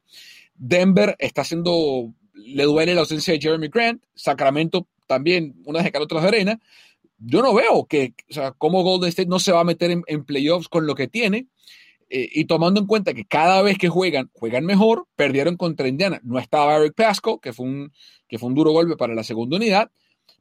[0.54, 4.02] Denver está haciendo, le duele la ausencia de Jeremy Grant.
[4.14, 6.61] Sacramento también, una de otras de arena.
[7.18, 10.24] Yo no veo que, o sea, cómo Golden State no se va a meter en,
[10.24, 11.46] playoffs con lo que tiene.
[12.09, 16.20] Eh, y tomando en cuenta que cada vez que juegan, juegan mejor, perdieron contra Indiana.
[16.24, 17.92] No estaba Eric Pasco, que fue un,
[18.28, 19.90] que fue un duro golpe para la segunda unidad.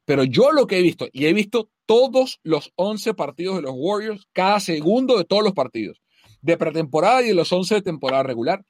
[0.06, 3.74] Pero yo lo que he visto, y he visto todos los 11 partidos de los
[3.74, 6.00] Warriors, cada segundo de todos los partidos,
[6.40, 8.64] de pretemporada y de los 11 de temporada regular,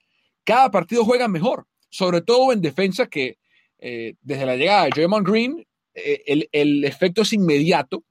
[0.45, 3.39] cada partido juega mejor, sobre todo en defensa que
[3.79, 8.03] eh, desde la llegada de Draymond Green, eh, el, el efecto es inmediato.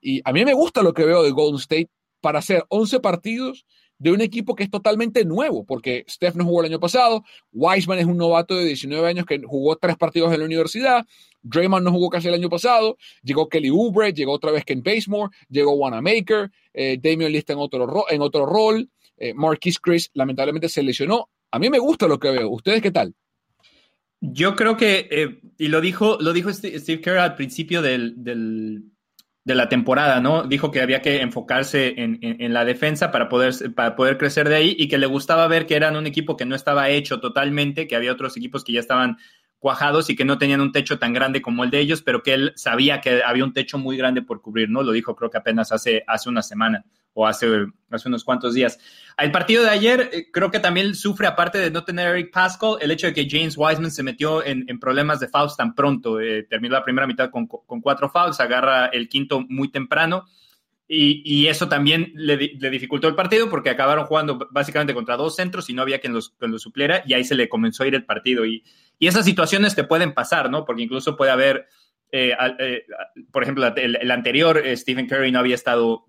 [0.00, 3.66] Y a mí me gusta lo que veo de Golden State para hacer 11 partidos
[4.00, 7.98] de un equipo que es totalmente nuevo, porque Steph no jugó el año pasado, Wiseman
[7.98, 11.06] es un novato de 19 años que jugó tres partidos en la universidad,
[11.42, 15.34] Draymond no jugó casi el año pasado, llegó Kelly Oubre, llegó otra vez Ken Basemore,
[15.48, 21.28] llegó Wanamaker, eh, Damian otro, en otro rol, eh, Marquis Chris lamentablemente se lesionó.
[21.50, 22.48] A mí me gusta lo que veo.
[22.50, 23.14] ¿Ustedes qué tal?
[24.20, 28.14] Yo creo que, eh, y lo dijo, lo dijo Steve Kerr al principio del,
[29.44, 30.44] de la temporada, ¿no?
[30.44, 34.76] Dijo que había que enfocarse en, la defensa para poder, para poder crecer de ahí
[34.78, 37.96] y que le gustaba ver que eran un equipo que no estaba hecho totalmente, que
[37.96, 39.16] había otros equipos que ya estaban
[39.60, 42.34] cuajados y que no tenían un techo tan grande como el de ellos, pero que
[42.34, 44.82] él sabía que había un techo muy grande por cubrir, ¿no?
[44.82, 48.78] Lo dijo creo que apenas hace, hace una semana o hace, hace unos cuantos días.
[49.18, 52.78] El partido de ayer eh, creo que también sufre, aparte de no tener Eric Pascal,
[52.80, 56.20] el hecho de que James Wiseman se metió en, problemas de fouls tan pronto.
[56.20, 60.24] Eh, terminó la primera mitad con, cuatro fouls, agarra el quinto muy temprano.
[60.92, 65.72] Y, eso también le, dificultó el partido porque acabaron jugando básicamente contra dos centros y
[65.72, 68.44] no había quien los, supliera y ahí se le comenzó a ir el partido.
[68.44, 68.64] Y,
[68.98, 70.64] esas situaciones te pueden pasar, ¿no?
[70.64, 71.66] Porque incluso puede haber,
[72.10, 72.34] eh,
[73.30, 76.06] por ejemplo, el, anterior, Stephen Curry no había estado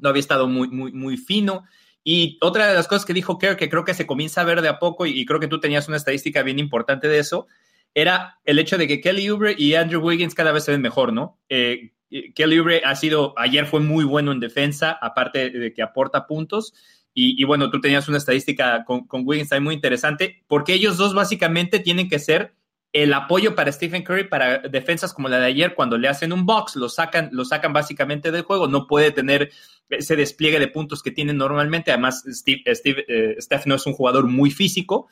[0.00, 1.64] no había estado muy, muy, muy fino.
[2.04, 4.62] Y otra de las cosas que dijo Kerr, que creo que se comienza a ver
[4.62, 7.46] de a poco, y, creo que tú tenías una estadística bien importante de eso,
[7.94, 11.12] era el hecho de que Kelly Oubre y Andrew Wiggins cada vez se ven mejor,
[11.12, 11.38] ¿no?
[11.48, 11.92] Eh,
[12.34, 16.74] Kelly Oubre ha sido, ayer fue muy bueno en defensa, aparte de que aporta puntos.
[17.14, 21.78] Y, bueno, tú tenías una estadística con, con ahí muy interesante, porque ellos dos básicamente
[21.78, 22.54] tienen que ser
[22.92, 26.44] el apoyo para Stephen Curry para defensas como la de ayer, cuando le hacen un
[26.44, 29.50] box, lo sacan, lo sacan básicamente del juego, no puede tener
[29.88, 31.90] ese despliegue de puntos que tiene normalmente.
[31.90, 35.08] Además, Steve, Steve eh, Steph no es un jugador muy físico.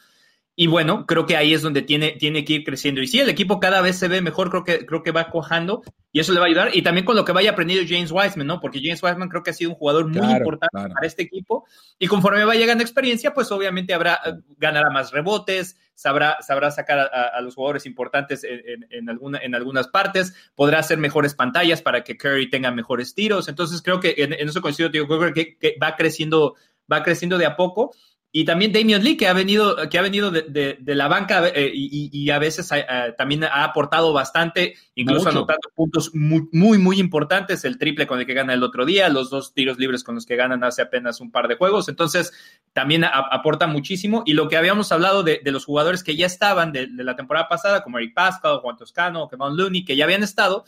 [0.61, 3.01] Y bueno, creo que ahí es donde tiene, tiene que ir creciendo.
[3.01, 5.83] Y sí, el equipo cada vez se ve mejor, creo que, creo que va cuajando
[6.12, 6.77] y eso le va a ayudar.
[6.77, 8.61] Y también con lo que vaya aprendiendo James Wiseman, ¿no?
[8.61, 11.64] Porque James Wiseman creo que ha sido un jugador muy importante para este equipo.
[11.99, 14.20] Y conforme va llegando experiencia, pues obviamente habrá,
[14.59, 20.35] ganará más rebotes, sabrá, sabrá sacar a, los jugadores importantes en, alguna, en algunas partes,
[20.55, 23.49] podrá hacer mejores pantallas para que Curry tenga mejores tiros.
[23.49, 26.55] Entonces creo que en, eso coincido, digo, creo que, que va creciendo,
[26.93, 27.93] va creciendo de a poco
[28.33, 32.31] y también Damian Lee, que ha venido, que ha venido de, la banca eh, y,
[32.31, 32.70] a veces
[33.18, 38.26] también ha aportado bastante, incluso anotando puntos muy, muy, muy importantes, el triple con el
[38.26, 41.20] que gana el otro día, los dos tiros libres con los que ganan hace apenas
[41.20, 41.89] un par de juegos.
[41.89, 42.33] Entonces,
[42.72, 44.22] también aporta muchísimo.
[44.24, 47.83] Y lo que habíamos hablado de, los jugadores que ya estaban de, la temporada pasada,
[47.83, 50.64] como Eric Pascal, Juan Toscano, Kevin Looney, que ya habían estado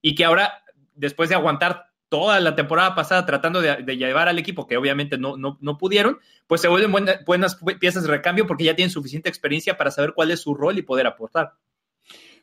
[0.00, 0.62] y que ahora,
[0.94, 5.38] después de aguantar toda la temporada pasada tratando de, llevar al equipo, que obviamente no,
[5.38, 6.92] no, pudieron, pues se vuelven
[7.24, 10.76] buenas piezas de recambio porque ya tienen suficiente experiencia para saber cuál es su rol
[10.76, 11.54] y poder aportar.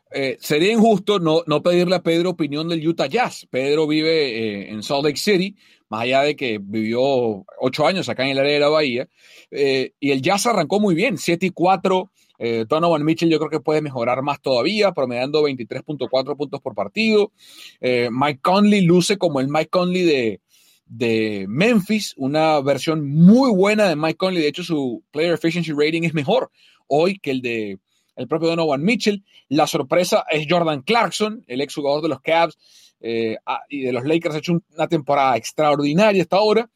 [0.09, 3.45] Eh, sería injusto no, no, pedirle a Pedro opinión del Utah Jazz.
[3.47, 5.55] Pedro vive eh, en Salt Lake City,
[5.89, 7.01] más allá de que vivió
[7.59, 9.07] ocho años acá en el área de la Bahía,
[9.51, 12.09] eh, y el Jazz arrancó muy bien, 7 y 4
[12.41, 17.33] eh, Donovan Mitchell yo creo que puede mejorar más todavía, promediando 23.4 puntos por partido.
[17.81, 20.41] Eh, Mike Conley luce como el Mike Conley de,
[20.85, 24.41] de Memphis, una versión muy buena de Mike Conley.
[24.41, 26.49] De hecho, su player efficiency rating es mejor
[26.87, 27.79] hoy que el de
[28.15, 29.23] el propio Donovan Mitchell.
[29.49, 32.57] La sorpresa es Jordan Clarkson, el ex jugador de los Cavs
[33.01, 36.69] eh, ah, y de los Lakers, ha hecho una temporada extraordinaria hasta ahora.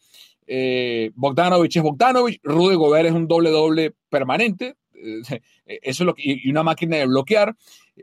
[1.15, 5.21] Bogdanovich es Bogdanovich, Rudy Gobert es un doble-doble permanente, eh,
[5.65, 7.55] eso es lo que, y una máquina de bloquear.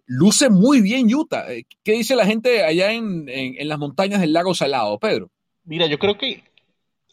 [0.07, 1.53] Luce muy bien Utah.
[1.53, 3.27] Eh, ¿Qué dice la gente allá en,
[3.61, 5.31] las montañas del lago Salado, Pedro?
[5.65, 6.43] Mira, yo creo que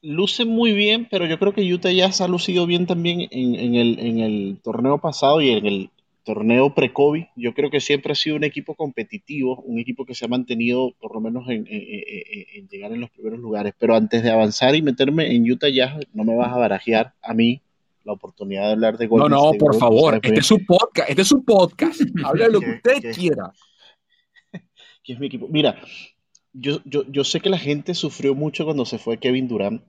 [0.02, 3.76] luce muy bien, pero yo creo que Utah ya se ha lucido bien también en,
[3.76, 5.90] el, torneo pasado y en el
[6.28, 7.24] torneo pre-COVID.
[7.38, 10.94] Yo creo que siempre ha sido un equipo competitivo, un equipo que se ha mantenido
[11.00, 13.74] por lo menos en, en llegar en los primeros lugares.
[13.80, 17.34] Pero antes de avanzar y meterme en Utah ya no me vas a barajear a
[17.34, 17.62] mí
[18.04, 21.22] la oportunidad de hablar de Golden No, no, por favor, este es su podcast, este
[21.22, 22.02] es su podcast.
[22.26, 23.54] Hable de lo que usted quiera.
[25.04, 25.48] ¿Qué es mi equipo?
[25.48, 25.80] Mira,
[26.52, 29.82] yo, yo, yo sé que la gente sufrió mucho cuando se fue Kevin Durant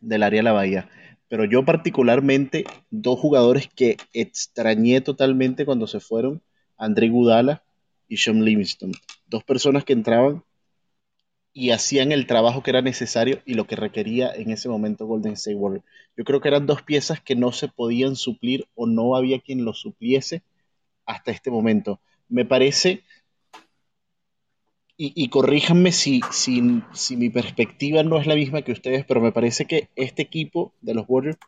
[0.00, 0.88] del área de la Bahía,
[1.28, 6.42] pero yo particularmente dos jugadores que extrañé totalmente cuando se fueron,
[6.76, 7.62] André Gudala
[8.08, 8.92] y Sean Livingston.
[9.26, 10.44] Dos personas que entraban
[11.52, 15.32] y hacían el trabajo que era necesario y lo que requería en ese momento Golden
[15.32, 15.86] State Warriors.
[16.14, 19.64] Yo creo que eran dos piezas que no se podían suplir o no había quien
[19.64, 20.42] lo supliese
[21.06, 21.98] hasta este momento.
[22.28, 23.02] Me parece,
[24.98, 29.30] y, corríjanme si, si, si mi perspectiva no es la misma que ustedes, pero me
[29.30, 31.38] parece que este equipo de los Warriors,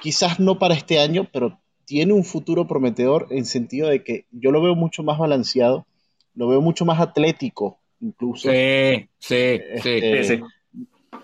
[0.00, 4.52] quizás no para este año, pero tiene un futuro prometedor en sentido de que yo
[4.52, 5.86] lo veo mucho más balanceado,
[6.34, 8.50] lo veo mucho más atlético incluso.
[8.50, 10.40] Sí, sí, este, sí,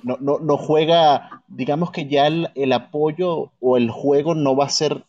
[0.03, 4.71] No, no, no, juega, digamos que ya el, apoyo o el juego no va a
[4.71, 5.05] ser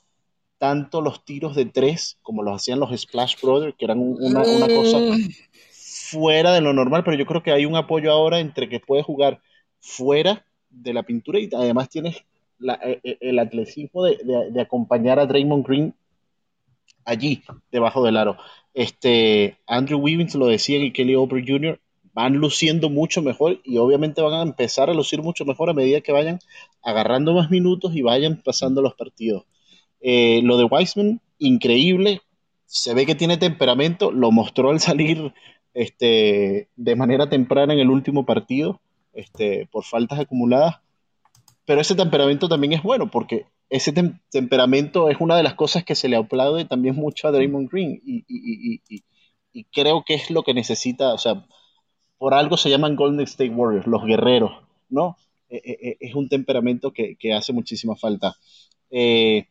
[0.57, 4.99] tanto los tiros de tres como los hacían los Splash Brothers, que eran una, cosa
[4.99, 5.29] mm.
[6.09, 9.05] Fuera de lo normal, pero yo creo que hay un apoyo ahora entre que puedes
[9.05, 9.41] jugar
[9.79, 12.17] fuera de la pintura y además tienes
[12.83, 14.17] e, e, el atletismo de,
[14.51, 15.93] de, acompañar a Draymond Green
[17.05, 18.37] allí, debajo del aro.
[18.73, 21.79] Este, Andrew Wiggins lo decía y Kelly Oubre Jr.
[22.13, 26.01] van luciendo mucho mejor y obviamente van a empezar a lucir mucho mejor a medida
[26.01, 26.39] que vayan
[26.83, 29.45] agarrando más minutos y vayan pasando los partidos.
[30.01, 32.21] Eh, lo de Wiseman, increíble,
[32.65, 35.33] se ve que tiene temperamento, lo mostró al salir
[35.75, 38.79] este, de manera temprana en el último partido,
[39.13, 40.77] este, por faltas acumuladas,
[41.65, 43.93] pero ese temperamento también es bueno porque ese
[44.31, 48.01] temperamento es una de las cosas que se le aplaude también mucho a Draymond Green
[48.05, 49.03] y,
[49.71, 51.45] creo que es lo que necesita, o sea,
[52.17, 54.51] por algo se llaman Golden State Warriors, los guerreros,
[54.89, 55.17] ¿no?
[55.49, 58.35] E, e, e, es un temperamento que, hace muchísima falta.
[58.91, 59.47] Eh,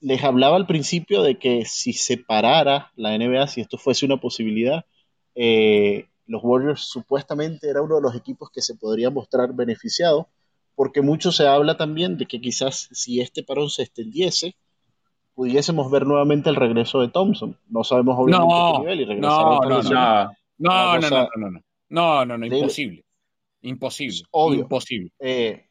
[0.00, 4.18] les hablaba al principio de que si se parara la NBA, si esto fuese una
[4.18, 4.84] posibilidad,
[5.40, 10.28] eh, los Warriors supuestamente era uno de los equipos que se podría mostrar beneficiado
[10.74, 14.56] porque mucho se habla también de que quizás si este parón se extendiese,
[15.34, 17.56] pudiésemos ver nuevamente el regreso de Thompson.
[17.68, 20.28] No sabemos obviamente no, qué nivel y regresar no, a no, no, no,
[20.58, 21.50] no, no, no,
[21.88, 23.04] no, no, no, imposible.
[23.62, 24.22] Imposible.
[24.32, 24.60] Obvio.
[24.62, 25.12] Imposible.
[25.20, 25.67] Eh,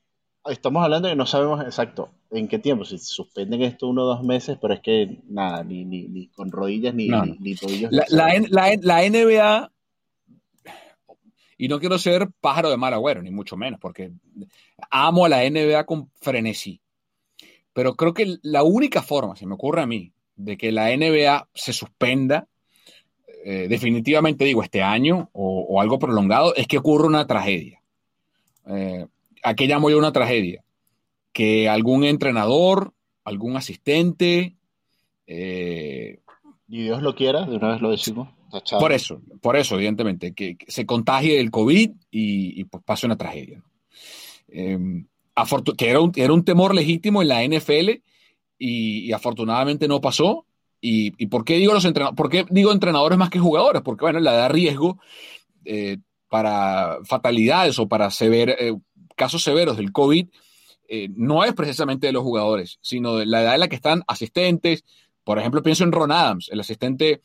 [0.49, 2.85] estamos hablando de que no sabemos exacto en qué tiempo.
[2.85, 6.51] Si suspenden esto uno o dos meses, pero es que nada, ni, ni, ni con
[6.51, 7.91] rodillas ni, ni, tobillos.
[7.91, 9.71] La, la, la, la, NBA
[11.57, 14.11] y no quiero ser pájaro de mal agüero, ni mucho menos, porque
[14.91, 16.79] amo a la NBA con frenesí.
[17.73, 21.49] Pero creo que la única forma, se me ocurre a mí, de que la NBA
[21.53, 22.47] se suspenda,
[23.43, 27.81] eh, definitivamente digo, este año o, algo prolongado, es que ocurra una tragedia.
[28.67, 29.07] Eh,
[29.43, 30.63] ¿A qué llamo yo una tragedia?
[31.33, 34.55] Que algún entrenador, algún asistente...
[35.25, 36.19] Eh,
[36.69, 38.29] y Dios lo quiera, de una vez lo decimos
[38.79, 43.61] por eso, por eso, evidentemente, que, se contagie el COVID y, pues pase una tragedia.
[44.47, 45.07] Em,
[45.77, 48.01] que era un, era un temor legítimo en la NFL
[48.57, 50.45] y, afortunadamente no pasó.
[50.79, 51.85] Y, por, qué digo los
[52.15, 53.81] ¿por qué digo entrenadores más que jugadores?
[53.81, 54.99] Porque, bueno, la da riesgo
[55.65, 55.97] eh,
[56.29, 58.73] para fatalidades o para eh,
[59.17, 60.27] casos severos del COVID
[60.87, 64.03] eh, no es precisamente de los jugadores, sino de la edad en la que están
[64.07, 64.85] asistentes.
[65.25, 67.21] Por ejemplo, pienso en Ron Adams, el asistente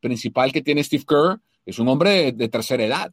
[0.00, 3.12] principal que tiene Steve Kerr, es un hombre de, tercera edad.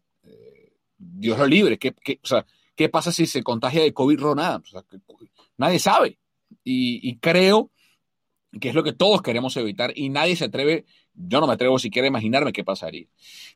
[0.98, 1.78] Dios lo libre.
[1.78, 1.94] ¿Qué,
[2.24, 2.46] o sea,
[2.76, 4.74] ¿qué, pasa si se contagia de COVID Ron Adams?
[5.58, 6.20] nadie sabe.
[6.64, 7.72] Y, creo
[8.60, 11.80] que es lo que todos queremos evitar y nadie se atreve, yo no me atrevo
[11.80, 13.08] siquiera a imaginarme qué pasaría.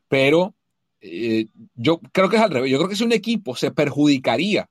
[0.08, 0.54] Pero
[1.00, 2.70] eh, yo creo que es al revés.
[2.70, 4.68] Yo creo que si un equipo se perjudicaría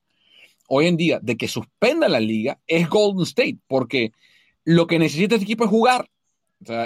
[0.68, 4.12] hoy en día de que suspenda la liga es Golden State, porque
[4.64, 6.10] lo que necesita este equipo es jugar.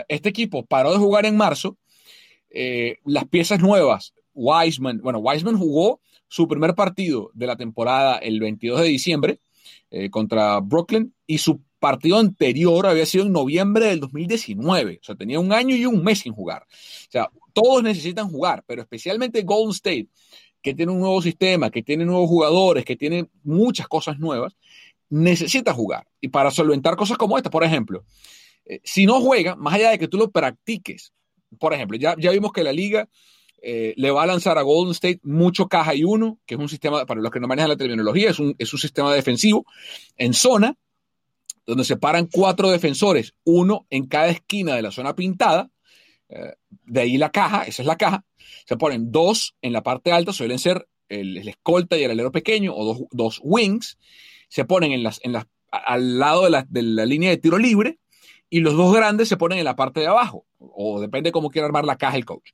[0.08, 1.78] este equipo paró de jugar en marzo.
[2.50, 8.40] Eh, las piezas nuevas, Wiseman, bueno, Wiseman jugó su primer partido de la temporada el
[8.40, 9.40] 22 de diciembre
[9.90, 15.00] eh, contra Brooklyn y su partido anterior había sido en noviembre del 2019.
[15.02, 16.64] O sea, tenía un año y un mes sin jugar.
[16.64, 20.08] O sea, todos necesitan jugar, pero especialmente Golden State,
[20.62, 24.56] que tiene un nuevo sistema, que tiene nuevos jugadores, que tiene muchas cosas nuevas,
[25.10, 26.08] necesita jugar.
[26.20, 28.06] Y para solventar cosas como esta, por ejemplo,
[28.66, 31.14] eh, si no juega, más allá de que tú lo practiques,
[31.60, 33.10] por ejemplo, ya, vimos que la liga
[33.62, 36.70] eh, le va a lanzar a Golden State mucho caja y uno, que es un
[36.70, 39.66] sistema, para los que no manejan la terminología, es un sistema defensivo
[40.18, 40.78] en zona,
[41.66, 45.70] donde se paran cuatro defensores, uno en cada esquina de la zona pintada,
[46.86, 48.26] de ahí la caja, esa es la caja,
[48.66, 52.74] se ponen dos en la parte alta, suelen ser el, escolta y el alero pequeño,
[52.76, 53.98] o dos, dos, wings,
[54.48, 57.58] se ponen en las, en las, al lado de la, de la línea de tiro
[57.58, 58.00] libre,
[58.50, 61.68] y los dos grandes se ponen en la parte de abajo, o depende cómo quiera
[61.68, 62.52] armar la caja el coach.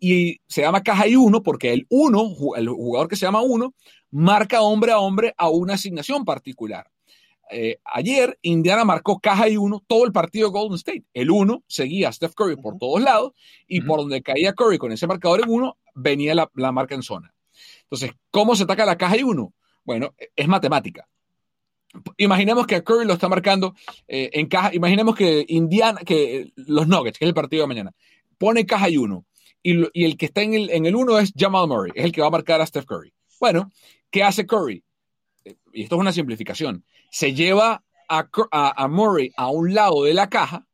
[0.00, 3.72] Y se llama caja y uno porque el uno, el jugador que se llama uno,
[4.10, 6.90] marca hombre a hombre a una asignación particular.
[7.50, 11.04] Eh, ayer Indiana marcó caja y uno todo el partido de Golden State.
[11.14, 13.32] El uno seguía a Steph Curry por todos lados
[13.66, 17.02] y por donde caía Curry con ese marcador en uno, venía la, la marca en
[17.02, 17.34] zona.
[17.82, 19.54] Entonces, ¿cómo se ataca la caja y uno?
[19.84, 21.08] Bueno, es matemática
[22.16, 23.74] imaginemos que Curry lo está marcando
[24.08, 24.74] eh, en caja.
[24.74, 27.92] Imaginemos que Indiana, que los Nuggets, que es el partido de mañana,
[28.38, 29.24] pone caja y uno.
[29.62, 32.20] Y, el que está en el, en el uno es Jamal Murray, es el que
[32.20, 33.12] va a marcar a Steph Curry.
[33.40, 33.72] Bueno,
[34.10, 34.84] ¿qué hace Curry?
[35.72, 36.84] Y esto es una simplificación.
[37.10, 40.66] Se lleva a, a Murray a un lado de la caja,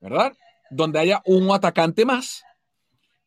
[0.00, 0.32] ¿verdad?
[0.70, 2.42] Donde haya un atacante más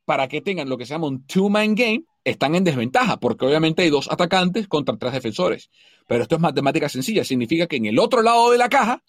[0.06, 3.84] para que tengan lo que se llama un two-man game están en desventaja, porque obviamente
[3.84, 5.70] hay dos atacantes contra tres defensores.
[6.08, 9.04] Pero esto es matemática sencilla, significa que en el otro lado de la caja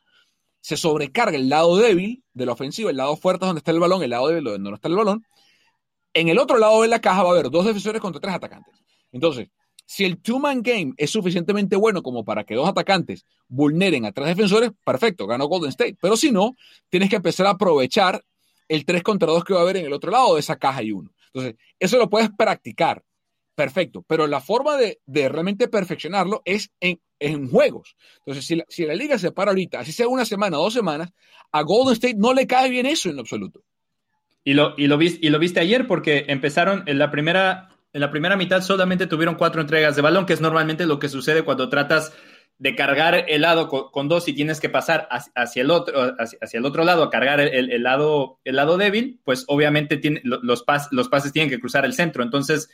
[0.60, 4.02] se sobrecarga el lado débil de la ofensiva, el lado fuerte donde está el balón,
[4.02, 5.24] el lado débil donde no está el balón.
[6.14, 8.74] En el otro lado de la caja va a haber dos defensores contra tres atacantes.
[9.12, 9.48] Entonces,
[9.90, 14.28] si el two-man game es suficientemente bueno como para que dos atacantes vulneren a tres
[14.28, 15.96] defensores, perfecto, ganó Golden State.
[15.98, 16.56] Pero si no,
[16.90, 18.22] tienes que empezar a aprovechar
[18.68, 20.82] el 3 contra 2 que va a haber en el otro lado de esa caja
[20.82, 21.10] y uno.
[21.32, 23.02] Entonces, eso lo puedes practicar
[23.54, 27.00] perfecto, pero la forma de, realmente perfeccionarlo es en,
[27.48, 27.96] juegos.
[28.18, 31.10] Entonces, si la, si la, liga se para ahorita, así sea una semana dos semanas,
[31.50, 33.62] a Golden State no le cae bien eso en absoluto.
[34.44, 38.00] Y lo, y lo, viste, y lo viste ayer porque empezaron en la primera, en
[38.00, 41.42] la primera mitad solamente tuvieron cuatro entregas de balón, que es normalmente lo que sucede
[41.42, 42.12] cuando tratas
[42.58, 46.64] de cargar el lado con, dos y tienes que pasar hacia el otro, hacia, el
[46.64, 51.50] otro lado a cargar el, lado, el lado débil, pues obviamente los, los pases tienen
[51.50, 52.24] que cruzar el centro.
[52.24, 52.68] Entonces,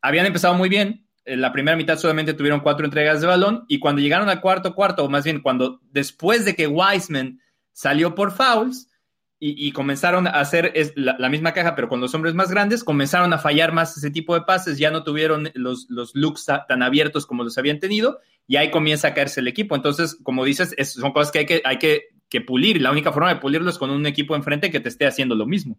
[0.00, 1.06] habían empezado muy bien.
[1.24, 4.74] En la primera mitad solamente tuvieron cuatro entregas de balón y cuando llegaron al cuarto
[4.74, 7.40] cuarto, o más bien cuando después de que Wiseman
[7.72, 8.88] salió por fouls
[9.40, 13.38] y, comenzaron a hacer la, misma caja, pero con los hombres más grandes, comenzaron a
[13.38, 17.44] fallar más ese tipo de pases, ya no tuvieron los, los looks tan abiertos como
[17.44, 18.18] los habían tenido
[18.48, 19.76] y ahí comienza a caerse el equipo.
[19.76, 22.82] Entonces, como dices, son cosas que hay que, hay que, que pulir.
[22.82, 25.46] La única forma de pulirlo es con un equipo enfrente que te esté haciendo lo
[25.46, 25.78] mismo.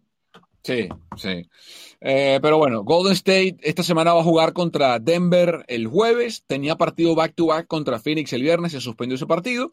[0.62, 1.48] Sí, sí.
[2.02, 6.44] Eh, pero bueno, Golden State esta semana va a jugar contra Denver el jueves.
[6.46, 9.72] Tenía partido back-to-back contra Phoenix el viernes, se suspendió ese partido.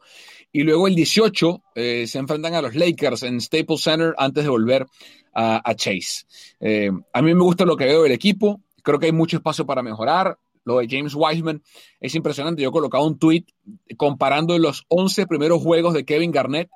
[0.52, 4.50] Y luego el 18 eh, se enfrentan a los Lakers en Staples Center antes de
[4.50, 4.86] volver
[5.34, 6.26] a, Chase.
[6.60, 8.62] Eh, a mí me gusta lo que veo del equipo.
[8.82, 10.40] Creo que hay mucho espacio para mejorar.
[10.64, 11.62] Lo de James Wiseman
[12.00, 12.62] es impresionante.
[12.62, 13.46] Yo he colocado un tweet
[13.98, 16.70] comparando los 11 primeros juegos de Kevin Garnett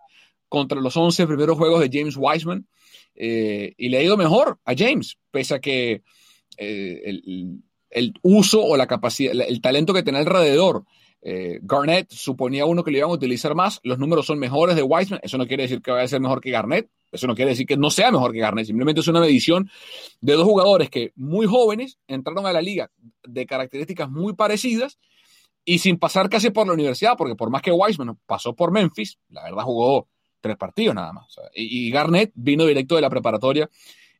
[0.48, 2.68] contra los 11 primeros juegos de James Wiseman.
[3.24, 6.02] Eh, y le ha ido mejor a James, pese a que
[6.58, 7.22] eh,
[7.92, 10.86] el, uso o la capacidad, el, talento que tiene alrededor.
[11.22, 14.82] Eh, Garnett suponía uno que le iban a utilizar más, los números son mejores de
[14.82, 17.52] Wiseman, eso no quiere decir que vaya a ser mejor que Garnett, eso no quiere
[17.52, 19.70] decir que no sea mejor que Garnett, simplemente es una medición
[20.20, 22.90] de dos jugadores que muy jóvenes entraron a la liga
[23.24, 24.98] de características muy parecidas
[25.64, 29.20] y sin pasar casi por la universidad, porque por más que Wiseman pasó por Memphis,
[29.30, 30.08] la verdad jugó
[30.42, 31.28] tres partidos nada más.
[31.56, 33.70] y, Garnett vino directo de la preparatoria.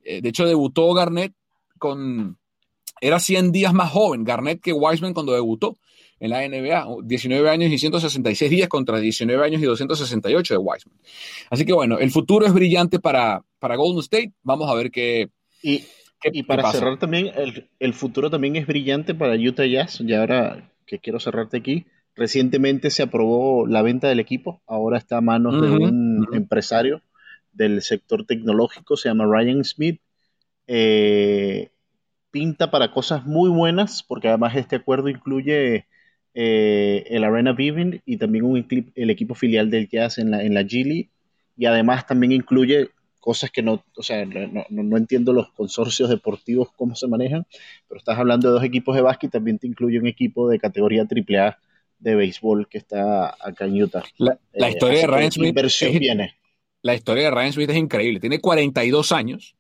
[0.04, 1.34] Eh, de hecho, debutó Garnett
[1.78, 2.38] con...
[3.00, 5.78] Era 100 días más joven Garnett que Wiseman cuando debutó
[6.20, 6.86] en la NBA.
[7.04, 10.98] 19 años y 166 días contra 19 años y 268 de Wiseman.
[11.50, 14.34] Así que bueno, el futuro es brillante para, para Golden State.
[14.44, 15.30] Vamos a ver qué...
[15.64, 15.84] Y,
[16.24, 20.00] y para cerrar también, el, el futuro también es brillante para Utah Jazz.
[20.02, 21.86] Y ahora que quiero cerrarte aquí,
[22.16, 27.02] recientemente se aprobó la venta del equipo, ahora está a manos de un empresario
[27.54, 30.02] del sector tecnológico, se llama Ryan Smith.
[30.68, 31.70] Eh,
[32.32, 35.86] pinta para cosas muy buenas, porque además este acuerdo incluye
[36.34, 40.54] eh, el Arena Vivint y también un, el equipo filial del Jazz en la, en
[40.54, 41.10] la G League,
[41.58, 42.90] y además también incluye
[43.20, 47.46] cosas que no, o sea, no, no, entiendo los consorcios deportivos cómo se manejan,
[47.88, 51.04] pero estás hablando de dos equipos de básquet, también te incluye un equipo de categoría
[51.04, 51.60] AAA
[52.02, 54.04] de béisbol que está acá en Utah.
[54.18, 55.82] La, eh, historia de Ryan Smith es,
[56.82, 58.20] La historia de Ryan Smith es increíble.
[58.20, 59.56] Tiene 42 años.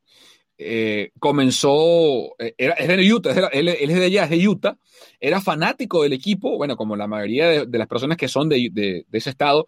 [0.58, 4.78] Eh, comenzó, eh, era, es de Utah, él, es de allá, es de Utah.
[5.20, 9.06] Era fanático del equipo, bueno, como la mayoría de, las personas que son de, de,
[9.12, 9.68] ese estado,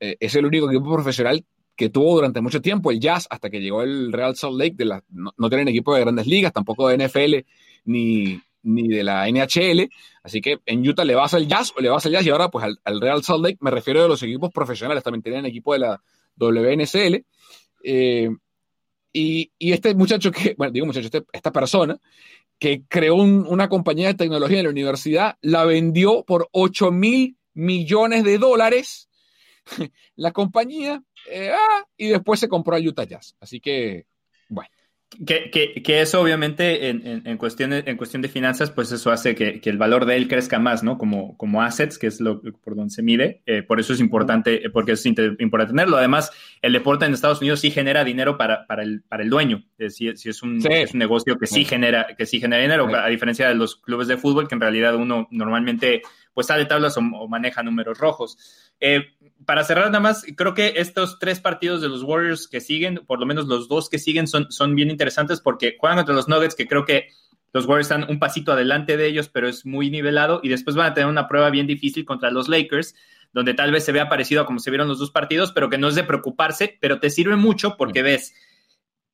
[0.00, 1.44] es el único equipo profesional
[1.76, 4.74] que tuvo durante mucho tiempo el Jazz hasta que llegó el Real Salt Lake.
[4.76, 7.46] De la, no, tienen equipo de grandes ligas, tampoco de NFL
[7.86, 9.88] ni, ni de la NHL.
[10.22, 12.50] Así que en Utah le vas al Jazz o le vas al Jazz y ahora
[12.50, 13.58] pues al, Real Salt Lake.
[13.60, 16.02] Me refiero a los equipos profesionales, también tienen equipo de la
[16.36, 17.24] WNSL.
[17.84, 18.30] Eh,
[19.12, 21.96] y, y, este muchacho que, bueno, digo muchacho, este, esta persona
[22.58, 28.24] que creó una compañía de tecnología en la universidad, la vendió por 8 mil millones
[28.24, 29.08] de dólares.
[30.16, 33.36] la compañía eh, ah, y después se compró a Utah Jazz.
[33.40, 34.06] Así que.
[35.26, 39.12] Que, que, que, eso obviamente en, en, cuestión de, en cuestión de finanzas, pues eso
[39.12, 40.98] hace que, que, el valor de él crezca más, ¿no?
[40.98, 43.42] Como, como assets, que es lo por donde se mide.
[43.46, 45.96] Eh, por eso es importante, porque es importante tenerlo.
[45.96, 46.30] Además,
[46.62, 49.64] el deporte en Estados Unidos sí genera dinero para, para, el, para el dueño.
[49.88, 53.08] Si, si es, un, es, un, negocio que sí, genera, que sí genera dinero, a
[53.08, 56.02] diferencia de los clubes de fútbol, que en realidad uno normalmente
[56.32, 58.36] pues sale tablas o, o maneja números rojos.
[58.80, 63.02] Eh, para cerrar nada más, creo que estos tres partidos de los Warriors que siguen,
[63.06, 66.28] por lo menos los dos que siguen, son, son bien interesantes porque juegan contra los
[66.28, 67.08] Nuggets, que creo que
[67.52, 70.90] los Warriors están un pasito adelante de ellos, pero es muy nivelado, y después van
[70.90, 72.94] a tener una prueba bien difícil contra los Lakers,
[73.32, 75.78] donde tal vez se vea parecido a como se vieron los dos partidos, pero que
[75.78, 78.34] no es de preocuparse, pero te sirve mucho porque ves,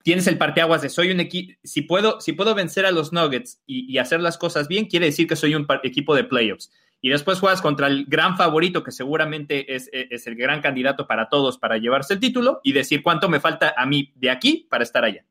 [0.02, 3.62] tienes el parteaguas de soy un equipo, si puedo, si puedo vencer a los Nuggets
[3.66, 6.70] y, y hacer las cosas bien, quiere decir que soy un equipo de playoffs
[7.02, 11.58] y después juegas contra el gran favorito, que seguramente es, el gran candidato para todos
[11.58, 15.04] para llevarse el título, y decir cuánto me falta a mí de aquí para estar
[15.04, 15.24] allá.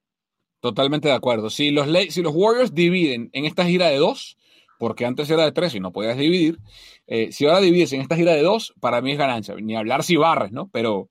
[0.62, 1.50] Totalmente de acuerdo.
[1.50, 4.38] Si los, si los Warriors dividen en esta gira de dos,
[4.78, 6.60] porque antes era de tres y no podías dividir,
[7.08, 9.56] eh, si ahora divides en esta gira de dos, para mí es ganancia.
[9.56, 10.70] Ni hablar si barres, ¿no?
[10.72, 11.10] Pero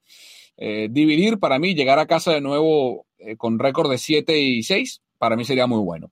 [0.56, 4.62] eh, dividir para mí, llegar a casa de nuevo eh, con récord de 7 y
[4.62, 6.10] 6, para mí sería muy bueno.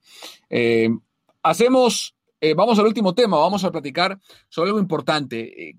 [1.43, 4.19] hacemos eh, vamos al último tema, vamos a platicar
[4.49, 5.69] sobre algo importante.
[5.69, 5.75] Eh,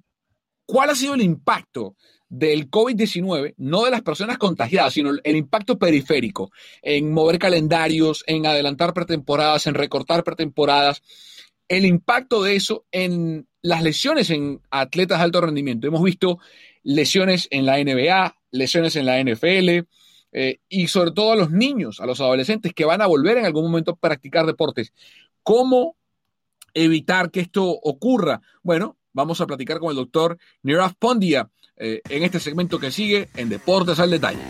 [0.66, 1.96] ¿Cuál ha sido el impacto
[2.30, 6.52] del COVID-19, no de las personas contagiadas, sino el impacto periférico
[6.82, 11.02] en mover calendarios, en adelantar pretemporadas, en recortar pretemporadas?
[11.70, 15.88] El impacto de eso en las lesiones en atletas de alto rendimiento.
[15.88, 16.40] Hemos visto
[16.84, 19.86] lesiones en la NBA, lesiones en la NFL,
[20.32, 23.46] eh, y sobre todo a los niños, a los adolescentes que van a volver en
[23.46, 24.94] algún momento a practicar deportes.
[25.44, 25.97] ¿Cómo
[26.84, 28.42] evitar que esto ocurra?
[28.62, 33.30] Bueno, vamos a platicar con el doctor Nirav Pondia eh, en este segmento que sigue
[33.36, 34.44] en Deportes al Detalle.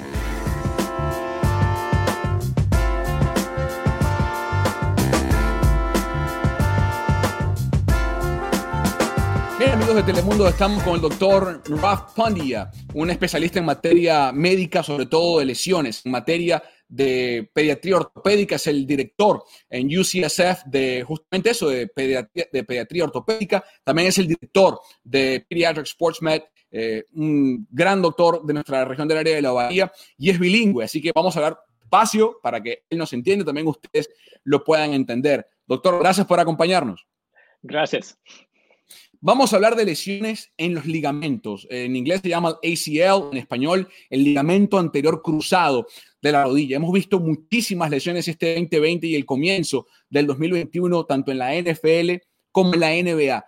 [9.57, 14.83] Bien, amigos de Telemundo, estamos con el doctor Nirav Pondia, un especialista en materia médica,
[14.83, 21.03] sobre todo de lesiones, en materia de pediatría ortopédica, es el director en UCSF de
[21.05, 23.63] justamente eso, de pediatría, ortopédica.
[23.83, 29.07] También es el director de Pediatric Sports Med, eh, un gran doctor de nuestra región
[29.07, 30.83] del área de la Bahía y es bilingüe.
[30.83, 34.09] Así que vamos a hablar espacio para que él nos entienda, también ustedes
[34.43, 35.47] lo puedan entender.
[35.65, 37.07] Doctor, gracias por acompañarnos.
[37.61, 38.17] Gracias.
[39.19, 41.67] Vamos a hablar de lesiones en los ligamentos.
[41.71, 45.87] En inglés se llama ACL, en español el ligamento anterior cruzado
[46.21, 46.77] de la rodilla.
[46.77, 52.21] Hemos visto muchísimas lesiones este 2020 y el comienzo del 2021, tanto en la NFL
[52.51, 53.45] como en la NBA.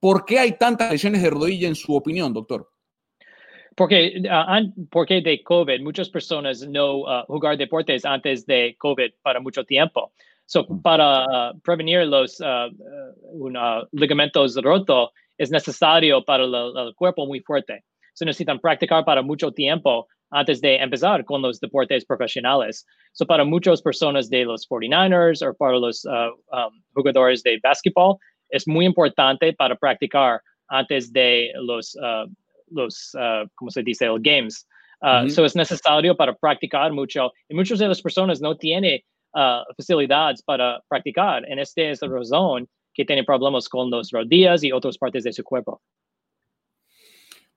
[0.00, 2.68] ¿Por qué hay tantas lesiones de rodilla en su opinión, doctor?
[3.76, 9.40] Porque, uh, porque de COVID, muchas personas no uh, jugar deportes antes de COVID para
[9.40, 10.12] mucho tiempo.
[10.46, 12.42] So, para uh, prevenir los
[13.92, 17.84] ligamentos rotos, es necesario para el, cuerpo muy fuerte.
[18.14, 22.86] Se necesitan practicar para mucho tiempo antes de empezar con los deportes profesionales.
[23.12, 28.16] So para muchas personas de los 49ers o para los uh, um, jugadores de básquetbol,
[28.50, 32.26] es muy importante para practicar antes de los, uh,
[32.70, 34.66] los uh, ¿cómo se dice?, los games.
[35.02, 37.32] Uh, so es necesario para practicar mucho.
[37.48, 39.00] Y muchas de las personas no tienen
[39.34, 41.48] uh, facilidades para practicar.
[41.48, 45.32] En esta es la razón que tienen problemas con las rodillas y otras partes de
[45.32, 45.80] su cuerpo.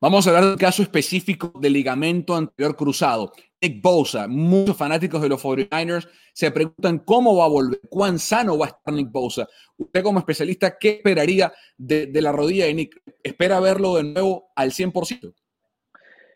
[0.01, 3.32] Vamos a hablar del caso específico del ligamento anterior cruzado.
[3.61, 8.57] Nick Bosa, muchos fanáticos de los 49ers se preguntan cómo va a volver, cuán sano
[8.57, 9.47] va a estar Nick Bosa.
[9.78, 13.01] Usted como especialista, ¿qué esperaría de, de la rodilla de Nick?
[13.23, 15.34] ¿Espera verlo de nuevo al 100%?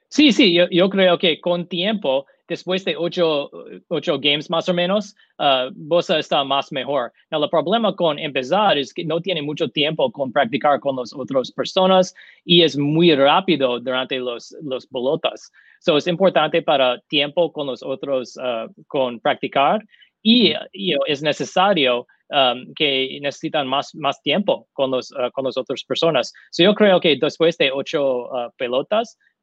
[0.09, 3.49] Sí, sí, yo, yo, creo que con tiempo, después de ocho,
[3.87, 7.13] ocho games más o menos, uh, Bosa está más mejor.
[7.31, 11.13] No, el problema con empezar es que no tiene mucho tiempo con practicar con las
[11.13, 15.51] otras personas y es muy rápido durante los, los pelotas.
[15.79, 19.81] So es importante para tiempo con los otros, uh, con practicar
[20.21, 20.53] y
[21.07, 26.33] es necesario um, que necesitan más, más tiempo con, los, uh, con las otras personas.
[26.51, 28.51] So yo creo que después de ocho uh,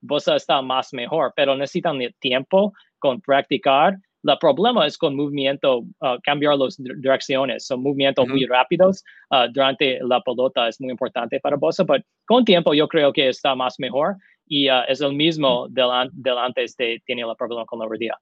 [0.07, 3.97] pelotas, Bosa está más mejor, pero necesitan tiempo con practicar.
[4.23, 10.01] El problema es con movimiento, uh, cambiar las direcciones, son movimientos muy rápidos uh, durante
[10.03, 13.77] la pelota es muy importante para Bosa, pero con tiempo yo creo que está más
[13.79, 14.17] mejor
[14.49, 18.19] y uh, es el mismo del, del, antes de tener el problema con la rodilla.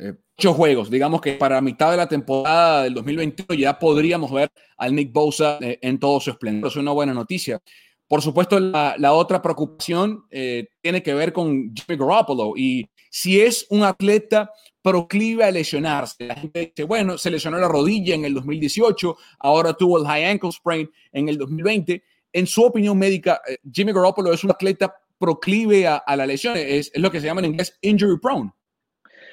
[0.00, 4.50] Eh, ocho juegos, digamos que para mitad de la temporada del 2021 ya podríamos ver
[4.78, 6.70] al Nick Bosa eh, en todo su esplendor.
[6.70, 7.60] Es una buena noticia.
[8.10, 13.40] Por supuesto, la, la otra preocupación eh, tiene que ver con Jimmy Garoppolo y si
[13.40, 14.50] es un atleta
[14.82, 16.26] proclive a lesionarse.
[16.26, 20.24] La gente dice, bueno, se lesionó la rodilla en el 2018, ahora tuvo el high
[20.24, 22.02] ankle sprain en el 2020.
[22.32, 26.56] En su opinión médica, eh, Jimmy Garoppolo es un atleta proclive a, a la lesión,
[26.56, 28.50] es, es, lo que se llama en inglés injury prone.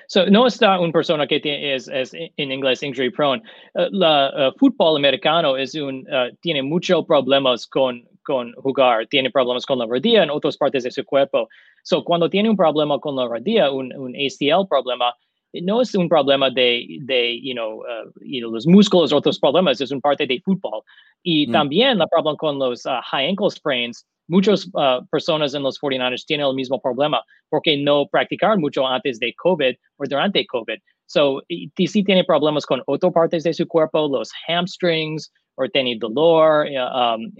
[0.07, 3.41] So, no está una persona que tiene, es, es en inglés injury prone.
[3.73, 9.31] Uh, la uh, fútbol americano es un, uh, tiene muchos problemas con, con jugar, tiene
[9.31, 11.47] problemas con la rodilla en otras partes de su cuerpo.
[11.83, 15.13] So, cuando tiene un problema con la rodilla, un, un ACL problema,
[15.53, 19.79] no es un problema de, de you know, uh, you know, los músculos, otros problemas,
[19.79, 20.83] es un parte de fútbol.
[21.23, 21.51] Y mm.
[21.51, 26.25] también el problema con los uh, high ankle sprains, muchas uh, personas en los 49ers
[26.25, 30.79] tienen el mismo problema porque no practicar mucho antes de COVID o durante COVID.
[31.05, 36.67] So, si tiene problemas con otras partes de su cuerpo, los hamstrings, o tiene dolor
[36.67, 37.31] um,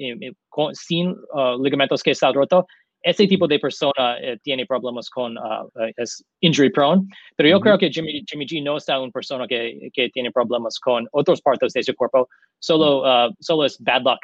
[0.49, 2.65] con, sin uh, ligamentos que está roto,
[3.03, 7.59] ese tipo de persona eh, tiene problemas con uh, es injury prone, pero yo uh
[7.59, 7.63] -huh.
[7.63, 11.39] creo que Jimmy, Jimmy G no está una persona que, que tiene problemas con otras
[11.41, 12.28] partes de su cuerpo,
[12.59, 14.20] solo, uh, solo es bad luck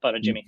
[0.00, 0.44] para Jimmy.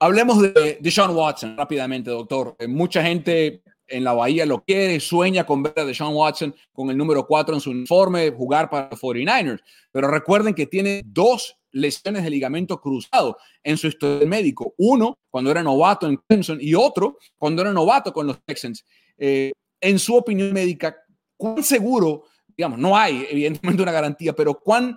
[0.00, 2.56] Hablemos de, de Sean Watson rápidamente, doctor.
[2.58, 6.90] Eh, mucha gente en la Bahía lo quiere, sueña con ver a Deshaun Watson con
[6.90, 9.60] el número 4 en su uniforme, jugar para los 49ers.
[9.92, 14.74] Pero recuerden que tiene dos lesiones de ligamento cruzado en su historial médico.
[14.78, 18.84] Uno cuando era novato en Clemson y otro cuando era novato con los Texans.
[19.18, 20.96] Eh, en su opinión médica,
[21.36, 22.24] ¿cuán seguro,
[22.56, 24.96] digamos, no hay evidentemente una garantía, pero cuán,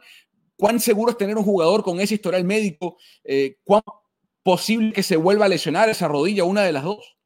[0.55, 2.97] cuán seguro es tener un jugador con ese historial médico?
[3.23, 3.81] Eh, ¿Cuán
[4.43, 7.16] posible que se vuelva a lesionar esa rodilla, una de las dos?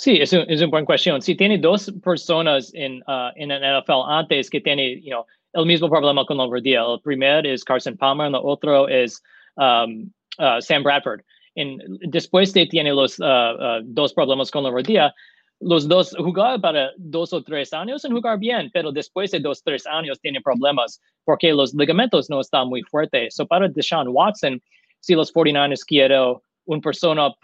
[0.00, 1.20] Sí, es, un, es una buena cuestión.
[1.20, 5.66] Si tiene dos personas en, uh, en el NFL antes que tienen you know, el
[5.66, 9.22] mismo problema con la rodilla, el primero es Carson Palmer, el otro es
[9.56, 11.20] um, uh, Sam Bradford.
[11.54, 15.14] En, después de tiene los uh, dos problemas con la rodilla,
[15.60, 19.62] los dos jugar para dos o tres años en jugar bien, pero después de dos
[19.62, 23.34] tres años tiene problemas porque los ligamentos no están muy fuertes.
[23.34, 24.62] So para Deshaun Watson,
[25.00, 27.34] si los 49ers quieren una persona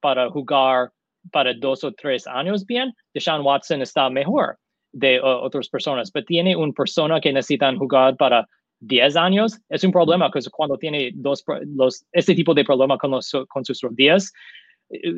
[0.00, 0.92] para jugar
[1.32, 4.58] para dos o tres años bien, Deshaun Watson está mejor
[4.92, 8.46] de uh, otras personas, pero tiene una persona que necesitan jugar para
[8.80, 13.10] 10 años, es un problema, porque cuando tiene dos, los, este tipo de problema con,
[13.10, 14.32] los, con sus rodillas,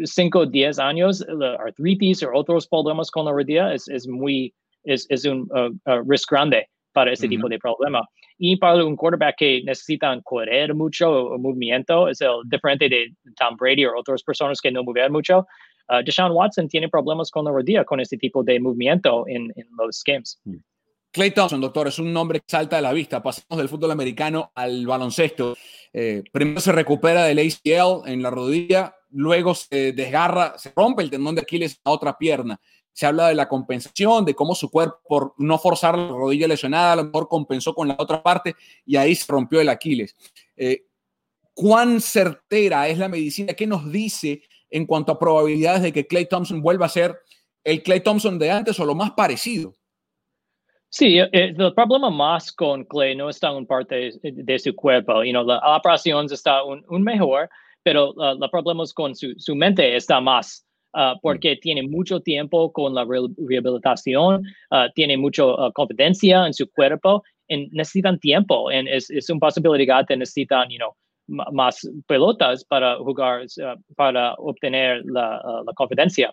[0.04, 4.54] 5 o 10 años, la artritis o otros problemas con la rodilla es, es muy,
[4.84, 7.30] es, es un uh, uh, riesgo grande para este uh -huh.
[7.30, 8.09] tipo de problema.
[8.38, 13.56] Y para un quarterback que necesitan correr mucho o movimiento, es el diferente de Tom
[13.56, 15.44] Brady o otras personas que no mueven mucho,
[15.91, 19.66] uh, Deshaun Watson tiene problemas con la rodilla con este tipo de movimiento en, en
[19.76, 20.41] los games.
[21.11, 23.22] Clay Thompson, doctor, es un nombre que salta a la vista.
[23.22, 25.57] Pasamos del fútbol americano al baloncesto.
[25.93, 31.11] Eh, primero se recupera del ACL en la rodilla, luego se desgarra, se rompe el
[31.11, 32.61] tendón de Aquiles a otra pierna.
[32.93, 36.93] Se habla de la compensación, de cómo su cuerpo, por no forzar la rodilla lesionada,
[36.93, 40.14] a lo mejor compensó con la otra parte y ahí se rompió el Aquiles.
[40.57, 40.84] Eh,
[41.55, 43.55] ¿Cuán certera es la medicina?
[43.55, 47.16] ¿Qué nos dice en cuanto a probabilidades de que Clay Thompson vuelva a ser
[47.64, 49.74] el Clay Thompson de antes o lo más parecido?
[50.90, 55.22] Sí, eh, el problema más con Clay no está en parte de, su cuerpo.
[55.22, 57.50] You know, la, operación está un, mejor,
[57.82, 60.64] pero uh, el problema con su, su, mente está más.
[60.94, 61.60] Uh, porque mm.
[61.60, 65.44] tiene mucho tiempo con la rehabilitación, uh, tiene mucha
[65.74, 68.72] confidencia en su cuerpo y necesitan tiempo.
[68.72, 70.94] Y es, es una posibilidad que necesitan, you know,
[71.29, 73.47] más pelotas para jugar,
[73.97, 76.33] para obtener la, la confidencia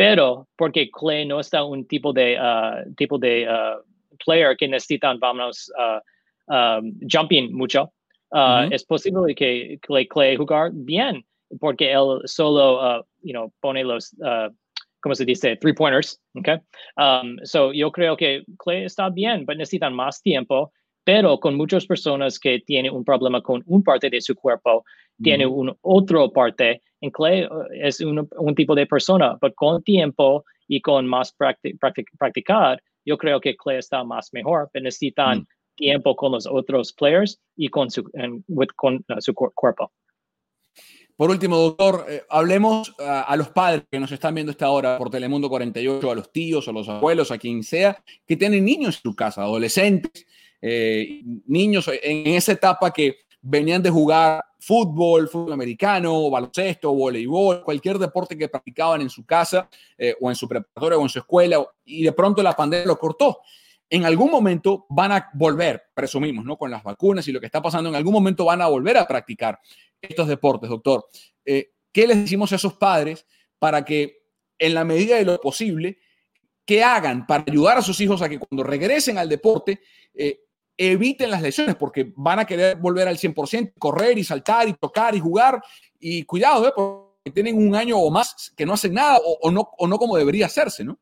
[0.00, 3.82] pero porque Clay no está un tipo de, uh, tipo de uh,
[4.24, 6.00] player que necesitan, vamos, uh,
[6.50, 7.92] um, jumping mucho,
[8.72, 11.22] es posible que Clay, Clay jugar bien,
[11.60, 14.16] porque él solo, you know, pone los,
[15.02, 15.56] ¿cómo se dice?
[15.56, 16.56] Three pointers, okay?
[16.96, 20.72] Um, so yo creo que Clay está bien, pero necesitan más tiempo,
[21.04, 24.84] pero con muchas personas que tienen un problema con un parte de su cuerpo,
[25.22, 29.82] tiene un otro parte en Clay uh, es un, un, tipo de persona, pero con
[29.82, 31.34] tiempo y con más
[32.18, 35.46] practicar, yo creo que Clay está más mejor, pero necesitan mm.
[35.76, 38.04] tiempo con los otros players y con su,
[38.76, 39.92] con, uh, su cuerpo.
[41.16, 44.96] Por último, doctor, eh, hablemos uh, a los padres que nos están viendo esta hora
[44.96, 48.96] por Telemundo 48, a los tíos o los abuelos, a quien sea, que tienen niños
[48.96, 50.26] en su casa, adolescentes,
[50.60, 57.98] eh, niños en esa etapa que venían de jugar fútbol, fútbol americano, baloncesto, voleibol, cualquier
[57.98, 61.66] deporte que practicaban en su casa eh, o en su preparatoria o en su escuela
[61.84, 63.40] y de pronto la pandemia lo cortó.
[63.88, 66.56] En algún momento van a volver, presumimos, ¿no?
[66.56, 69.06] Con las vacunas y lo que está pasando, en algún momento van a volver a
[69.06, 69.58] practicar
[70.00, 71.06] estos deportes, doctor.
[71.44, 73.26] Eh, ¿Qué les decimos a esos padres
[73.58, 74.20] para que
[74.58, 75.98] en la medida de lo posible,
[76.64, 79.80] que hagan para ayudar a sus hijos a que cuando regresen al deporte
[80.80, 85.14] eviten las lesiones porque van a querer volver al 100%, correr y saltar y tocar
[85.14, 85.62] y jugar.
[85.98, 86.72] Y cuidado, ¿eh?
[86.74, 90.16] porque tienen un año o más que no hacen nada o, no, o no como
[90.16, 90.98] debería hacerse, ¿no?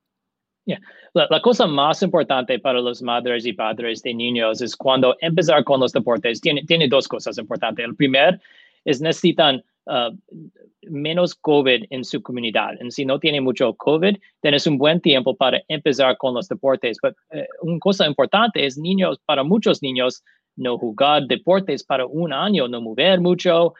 [1.14, 5.80] La, cosa más importante para los madres y padres de niños es cuando empezar con
[5.80, 6.40] los deportes.
[6.40, 7.84] Tiene, tiene dos cosas importantes.
[7.84, 8.38] El primer
[8.84, 10.14] es necesitan uh,
[10.82, 12.74] menos COVID en su comunidad.
[12.80, 16.98] Y si no tiene mucho COVID, tienes un buen tiempo para empezar con los deportes.
[17.02, 20.22] Pero eh, una cosa importante es niños, para muchos niños,
[20.56, 23.74] no jugar deportes para un año, no mover mucho,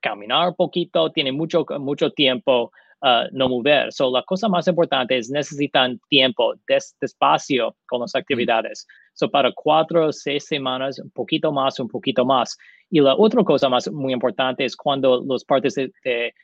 [0.00, 2.70] caminar poquito, tiene mucho, mucho tiempo.
[3.02, 3.90] Uh, no mover.
[3.90, 6.52] So, la cosa más importante es necesitan tiempo,
[7.00, 8.86] despacio con las actividades.
[9.14, 12.58] So, para cuatro seis semanas, un poquito más, un poquito más.
[12.90, 16.34] Y la otra cosa más muy importante es cuando las partes del de,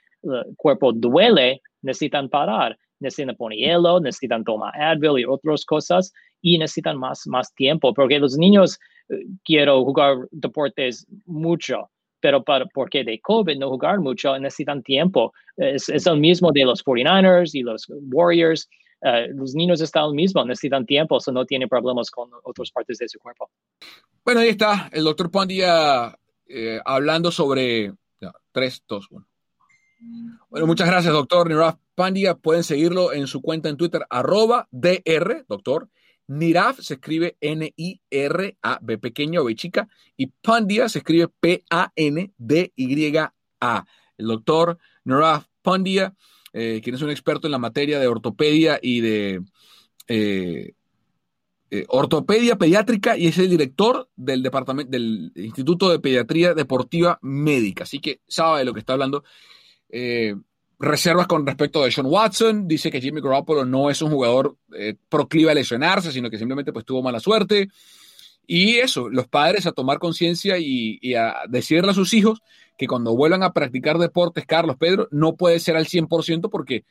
[0.56, 6.98] cuerpo duele, necesitan parar, necesitan poner hielo, necesitan tomar Advil y otras cosas y necesitan
[6.98, 8.78] más, más tiempo, porque los niños
[9.08, 11.90] uh, quiero jugar deportes mucho,
[12.20, 15.32] pero para, porque de COVID no jugar mucho necesitan tiempo.
[15.56, 18.68] Es, es el mismo de los 49ers y los Warriors.
[19.02, 22.98] Uh, los niños están lo mismo, necesitan tiempo, so no tienen problemas con otras partes
[22.98, 23.50] de su cuerpo.
[24.24, 26.16] Bueno, ahí está el doctor Pandilla
[26.48, 27.92] eh, hablando sobre
[28.52, 29.28] 3, 2, 1.
[30.50, 32.34] Bueno, muchas gracias, doctor Niraf Pandia.
[32.34, 35.88] Pueden seguirlo en su cuenta en Twitter, arroba DR, doctor.
[36.28, 41.86] Niraf se escribe N-I-R-A, B pequeño, B chica, y Pandia se escribe P-A-N-D-Y-A.
[44.18, 46.14] El doctor Niraf Pandia,
[46.52, 49.42] eh, quien es un experto en la materia de ortopedia y de
[50.08, 50.72] eh,
[51.68, 57.82] eh, ortopedia pediátrica y es el director del departamento del Instituto de Pediatría Deportiva Médica.
[57.82, 59.24] Así que sabe de lo que está hablando.
[59.88, 60.36] Eh,
[60.78, 62.68] reservas con respecto de Sean Watson.
[62.68, 66.72] Dice que Jimmy Garoppolo no es un jugador eh, proclive a lesionarse, sino que simplemente
[66.72, 67.68] pues, tuvo mala suerte.
[68.46, 72.42] Y eso, los padres a tomar conciencia y, y, a decirle a sus hijos
[72.78, 76.84] que cuando vuelvan a practicar deportes, Carlos, Pedro, no puede ser al 100% porque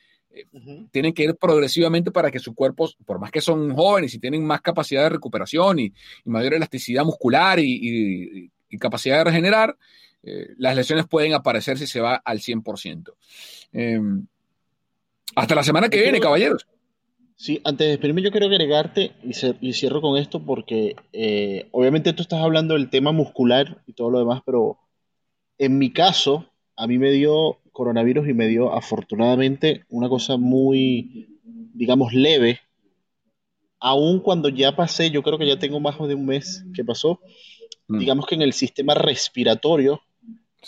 [0.91, 4.45] tienen que ir progresivamente para que su cuerpo, por más que son jóvenes y tienen
[4.45, 5.93] más capacidad de recuperación y,
[6.25, 9.77] mayor elasticidad muscular y, capacidad de regenerar,
[10.21, 13.15] eh, las lesiones pueden aparecer si se va al 100%.
[13.71, 14.27] Em,
[15.33, 16.67] hasta la semana que viene, caballeros.
[17.37, 22.21] Sí, antes de despedirme yo quiero agregarte y, cierro con esto porque eh, obviamente tú
[22.21, 24.77] estás hablando del tema muscular y todo lo demás, pero
[25.57, 31.27] en mi caso a mí me dio coronavirus y me dio afortunadamente una cosa muy,
[31.43, 32.61] digamos, leve.
[33.79, 37.19] Aún cuando ya pasé, yo creo que ya tengo más de un mes que pasó,
[37.87, 37.99] mm.
[37.99, 40.01] digamos que en el sistema respiratorio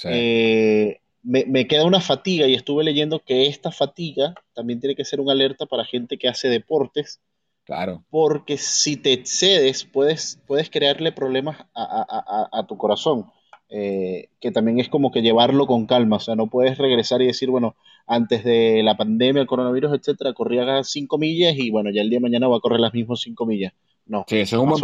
[0.03, 5.19] eh, me, queda una fatiga y estuve leyendo que esta fatiga también tiene que ser
[5.19, 7.21] una alerta para gente que hace deportes.
[7.63, 8.03] Claro.
[8.09, 13.31] Porque si te excedes, puedes, puedes crearle problemas a, a tu corazón.
[13.69, 17.27] Eh, que también es como que llevarlo con calma, o sea, no puedes regresar y
[17.27, 22.01] decir, bueno, antes de la pandemia, el coronavirus, etcétera, corría 5 millas y bueno, ya
[22.01, 23.73] el día de mañana va a correr las mismas 5 millas.
[24.05, 24.23] No.
[24.27, 24.79] Sí, ese es, un, buen,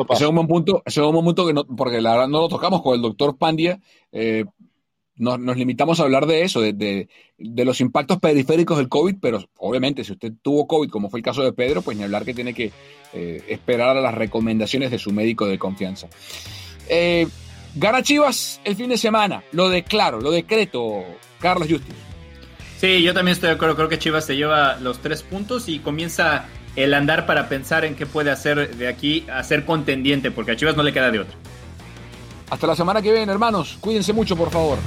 [0.47, 3.01] punto, ese es un punto que no, porque la verdad no lo tocamos con el
[3.01, 3.79] doctor Pandia,
[4.11, 4.43] eh,
[5.15, 10.03] nos, limitamos a hablar de eso, de, de, los impactos periféricos del COVID, pero obviamente
[10.03, 12.53] si usted tuvo COVID, como fue el caso de Pedro, pues ni hablar que tiene
[12.53, 12.71] que
[13.13, 16.07] eh, esperar a las recomendaciones de su médico de confianza.
[16.89, 17.27] Eh,
[17.75, 21.03] Gana Chivas el fin de semana, lo declaro, lo decreto,
[21.39, 21.95] Carlos Justus.
[22.79, 25.79] Sí, yo también estoy de acuerdo, creo que Chivas se lleva los tres puntos y
[25.79, 26.45] comienza
[26.75, 30.55] el andar para pensar en qué puede hacer de aquí a ser contendiente, porque a
[30.55, 31.35] Chivas no le queda de otra.
[32.49, 34.77] Hasta la semana que viene, hermanos, cuídense mucho, por favor.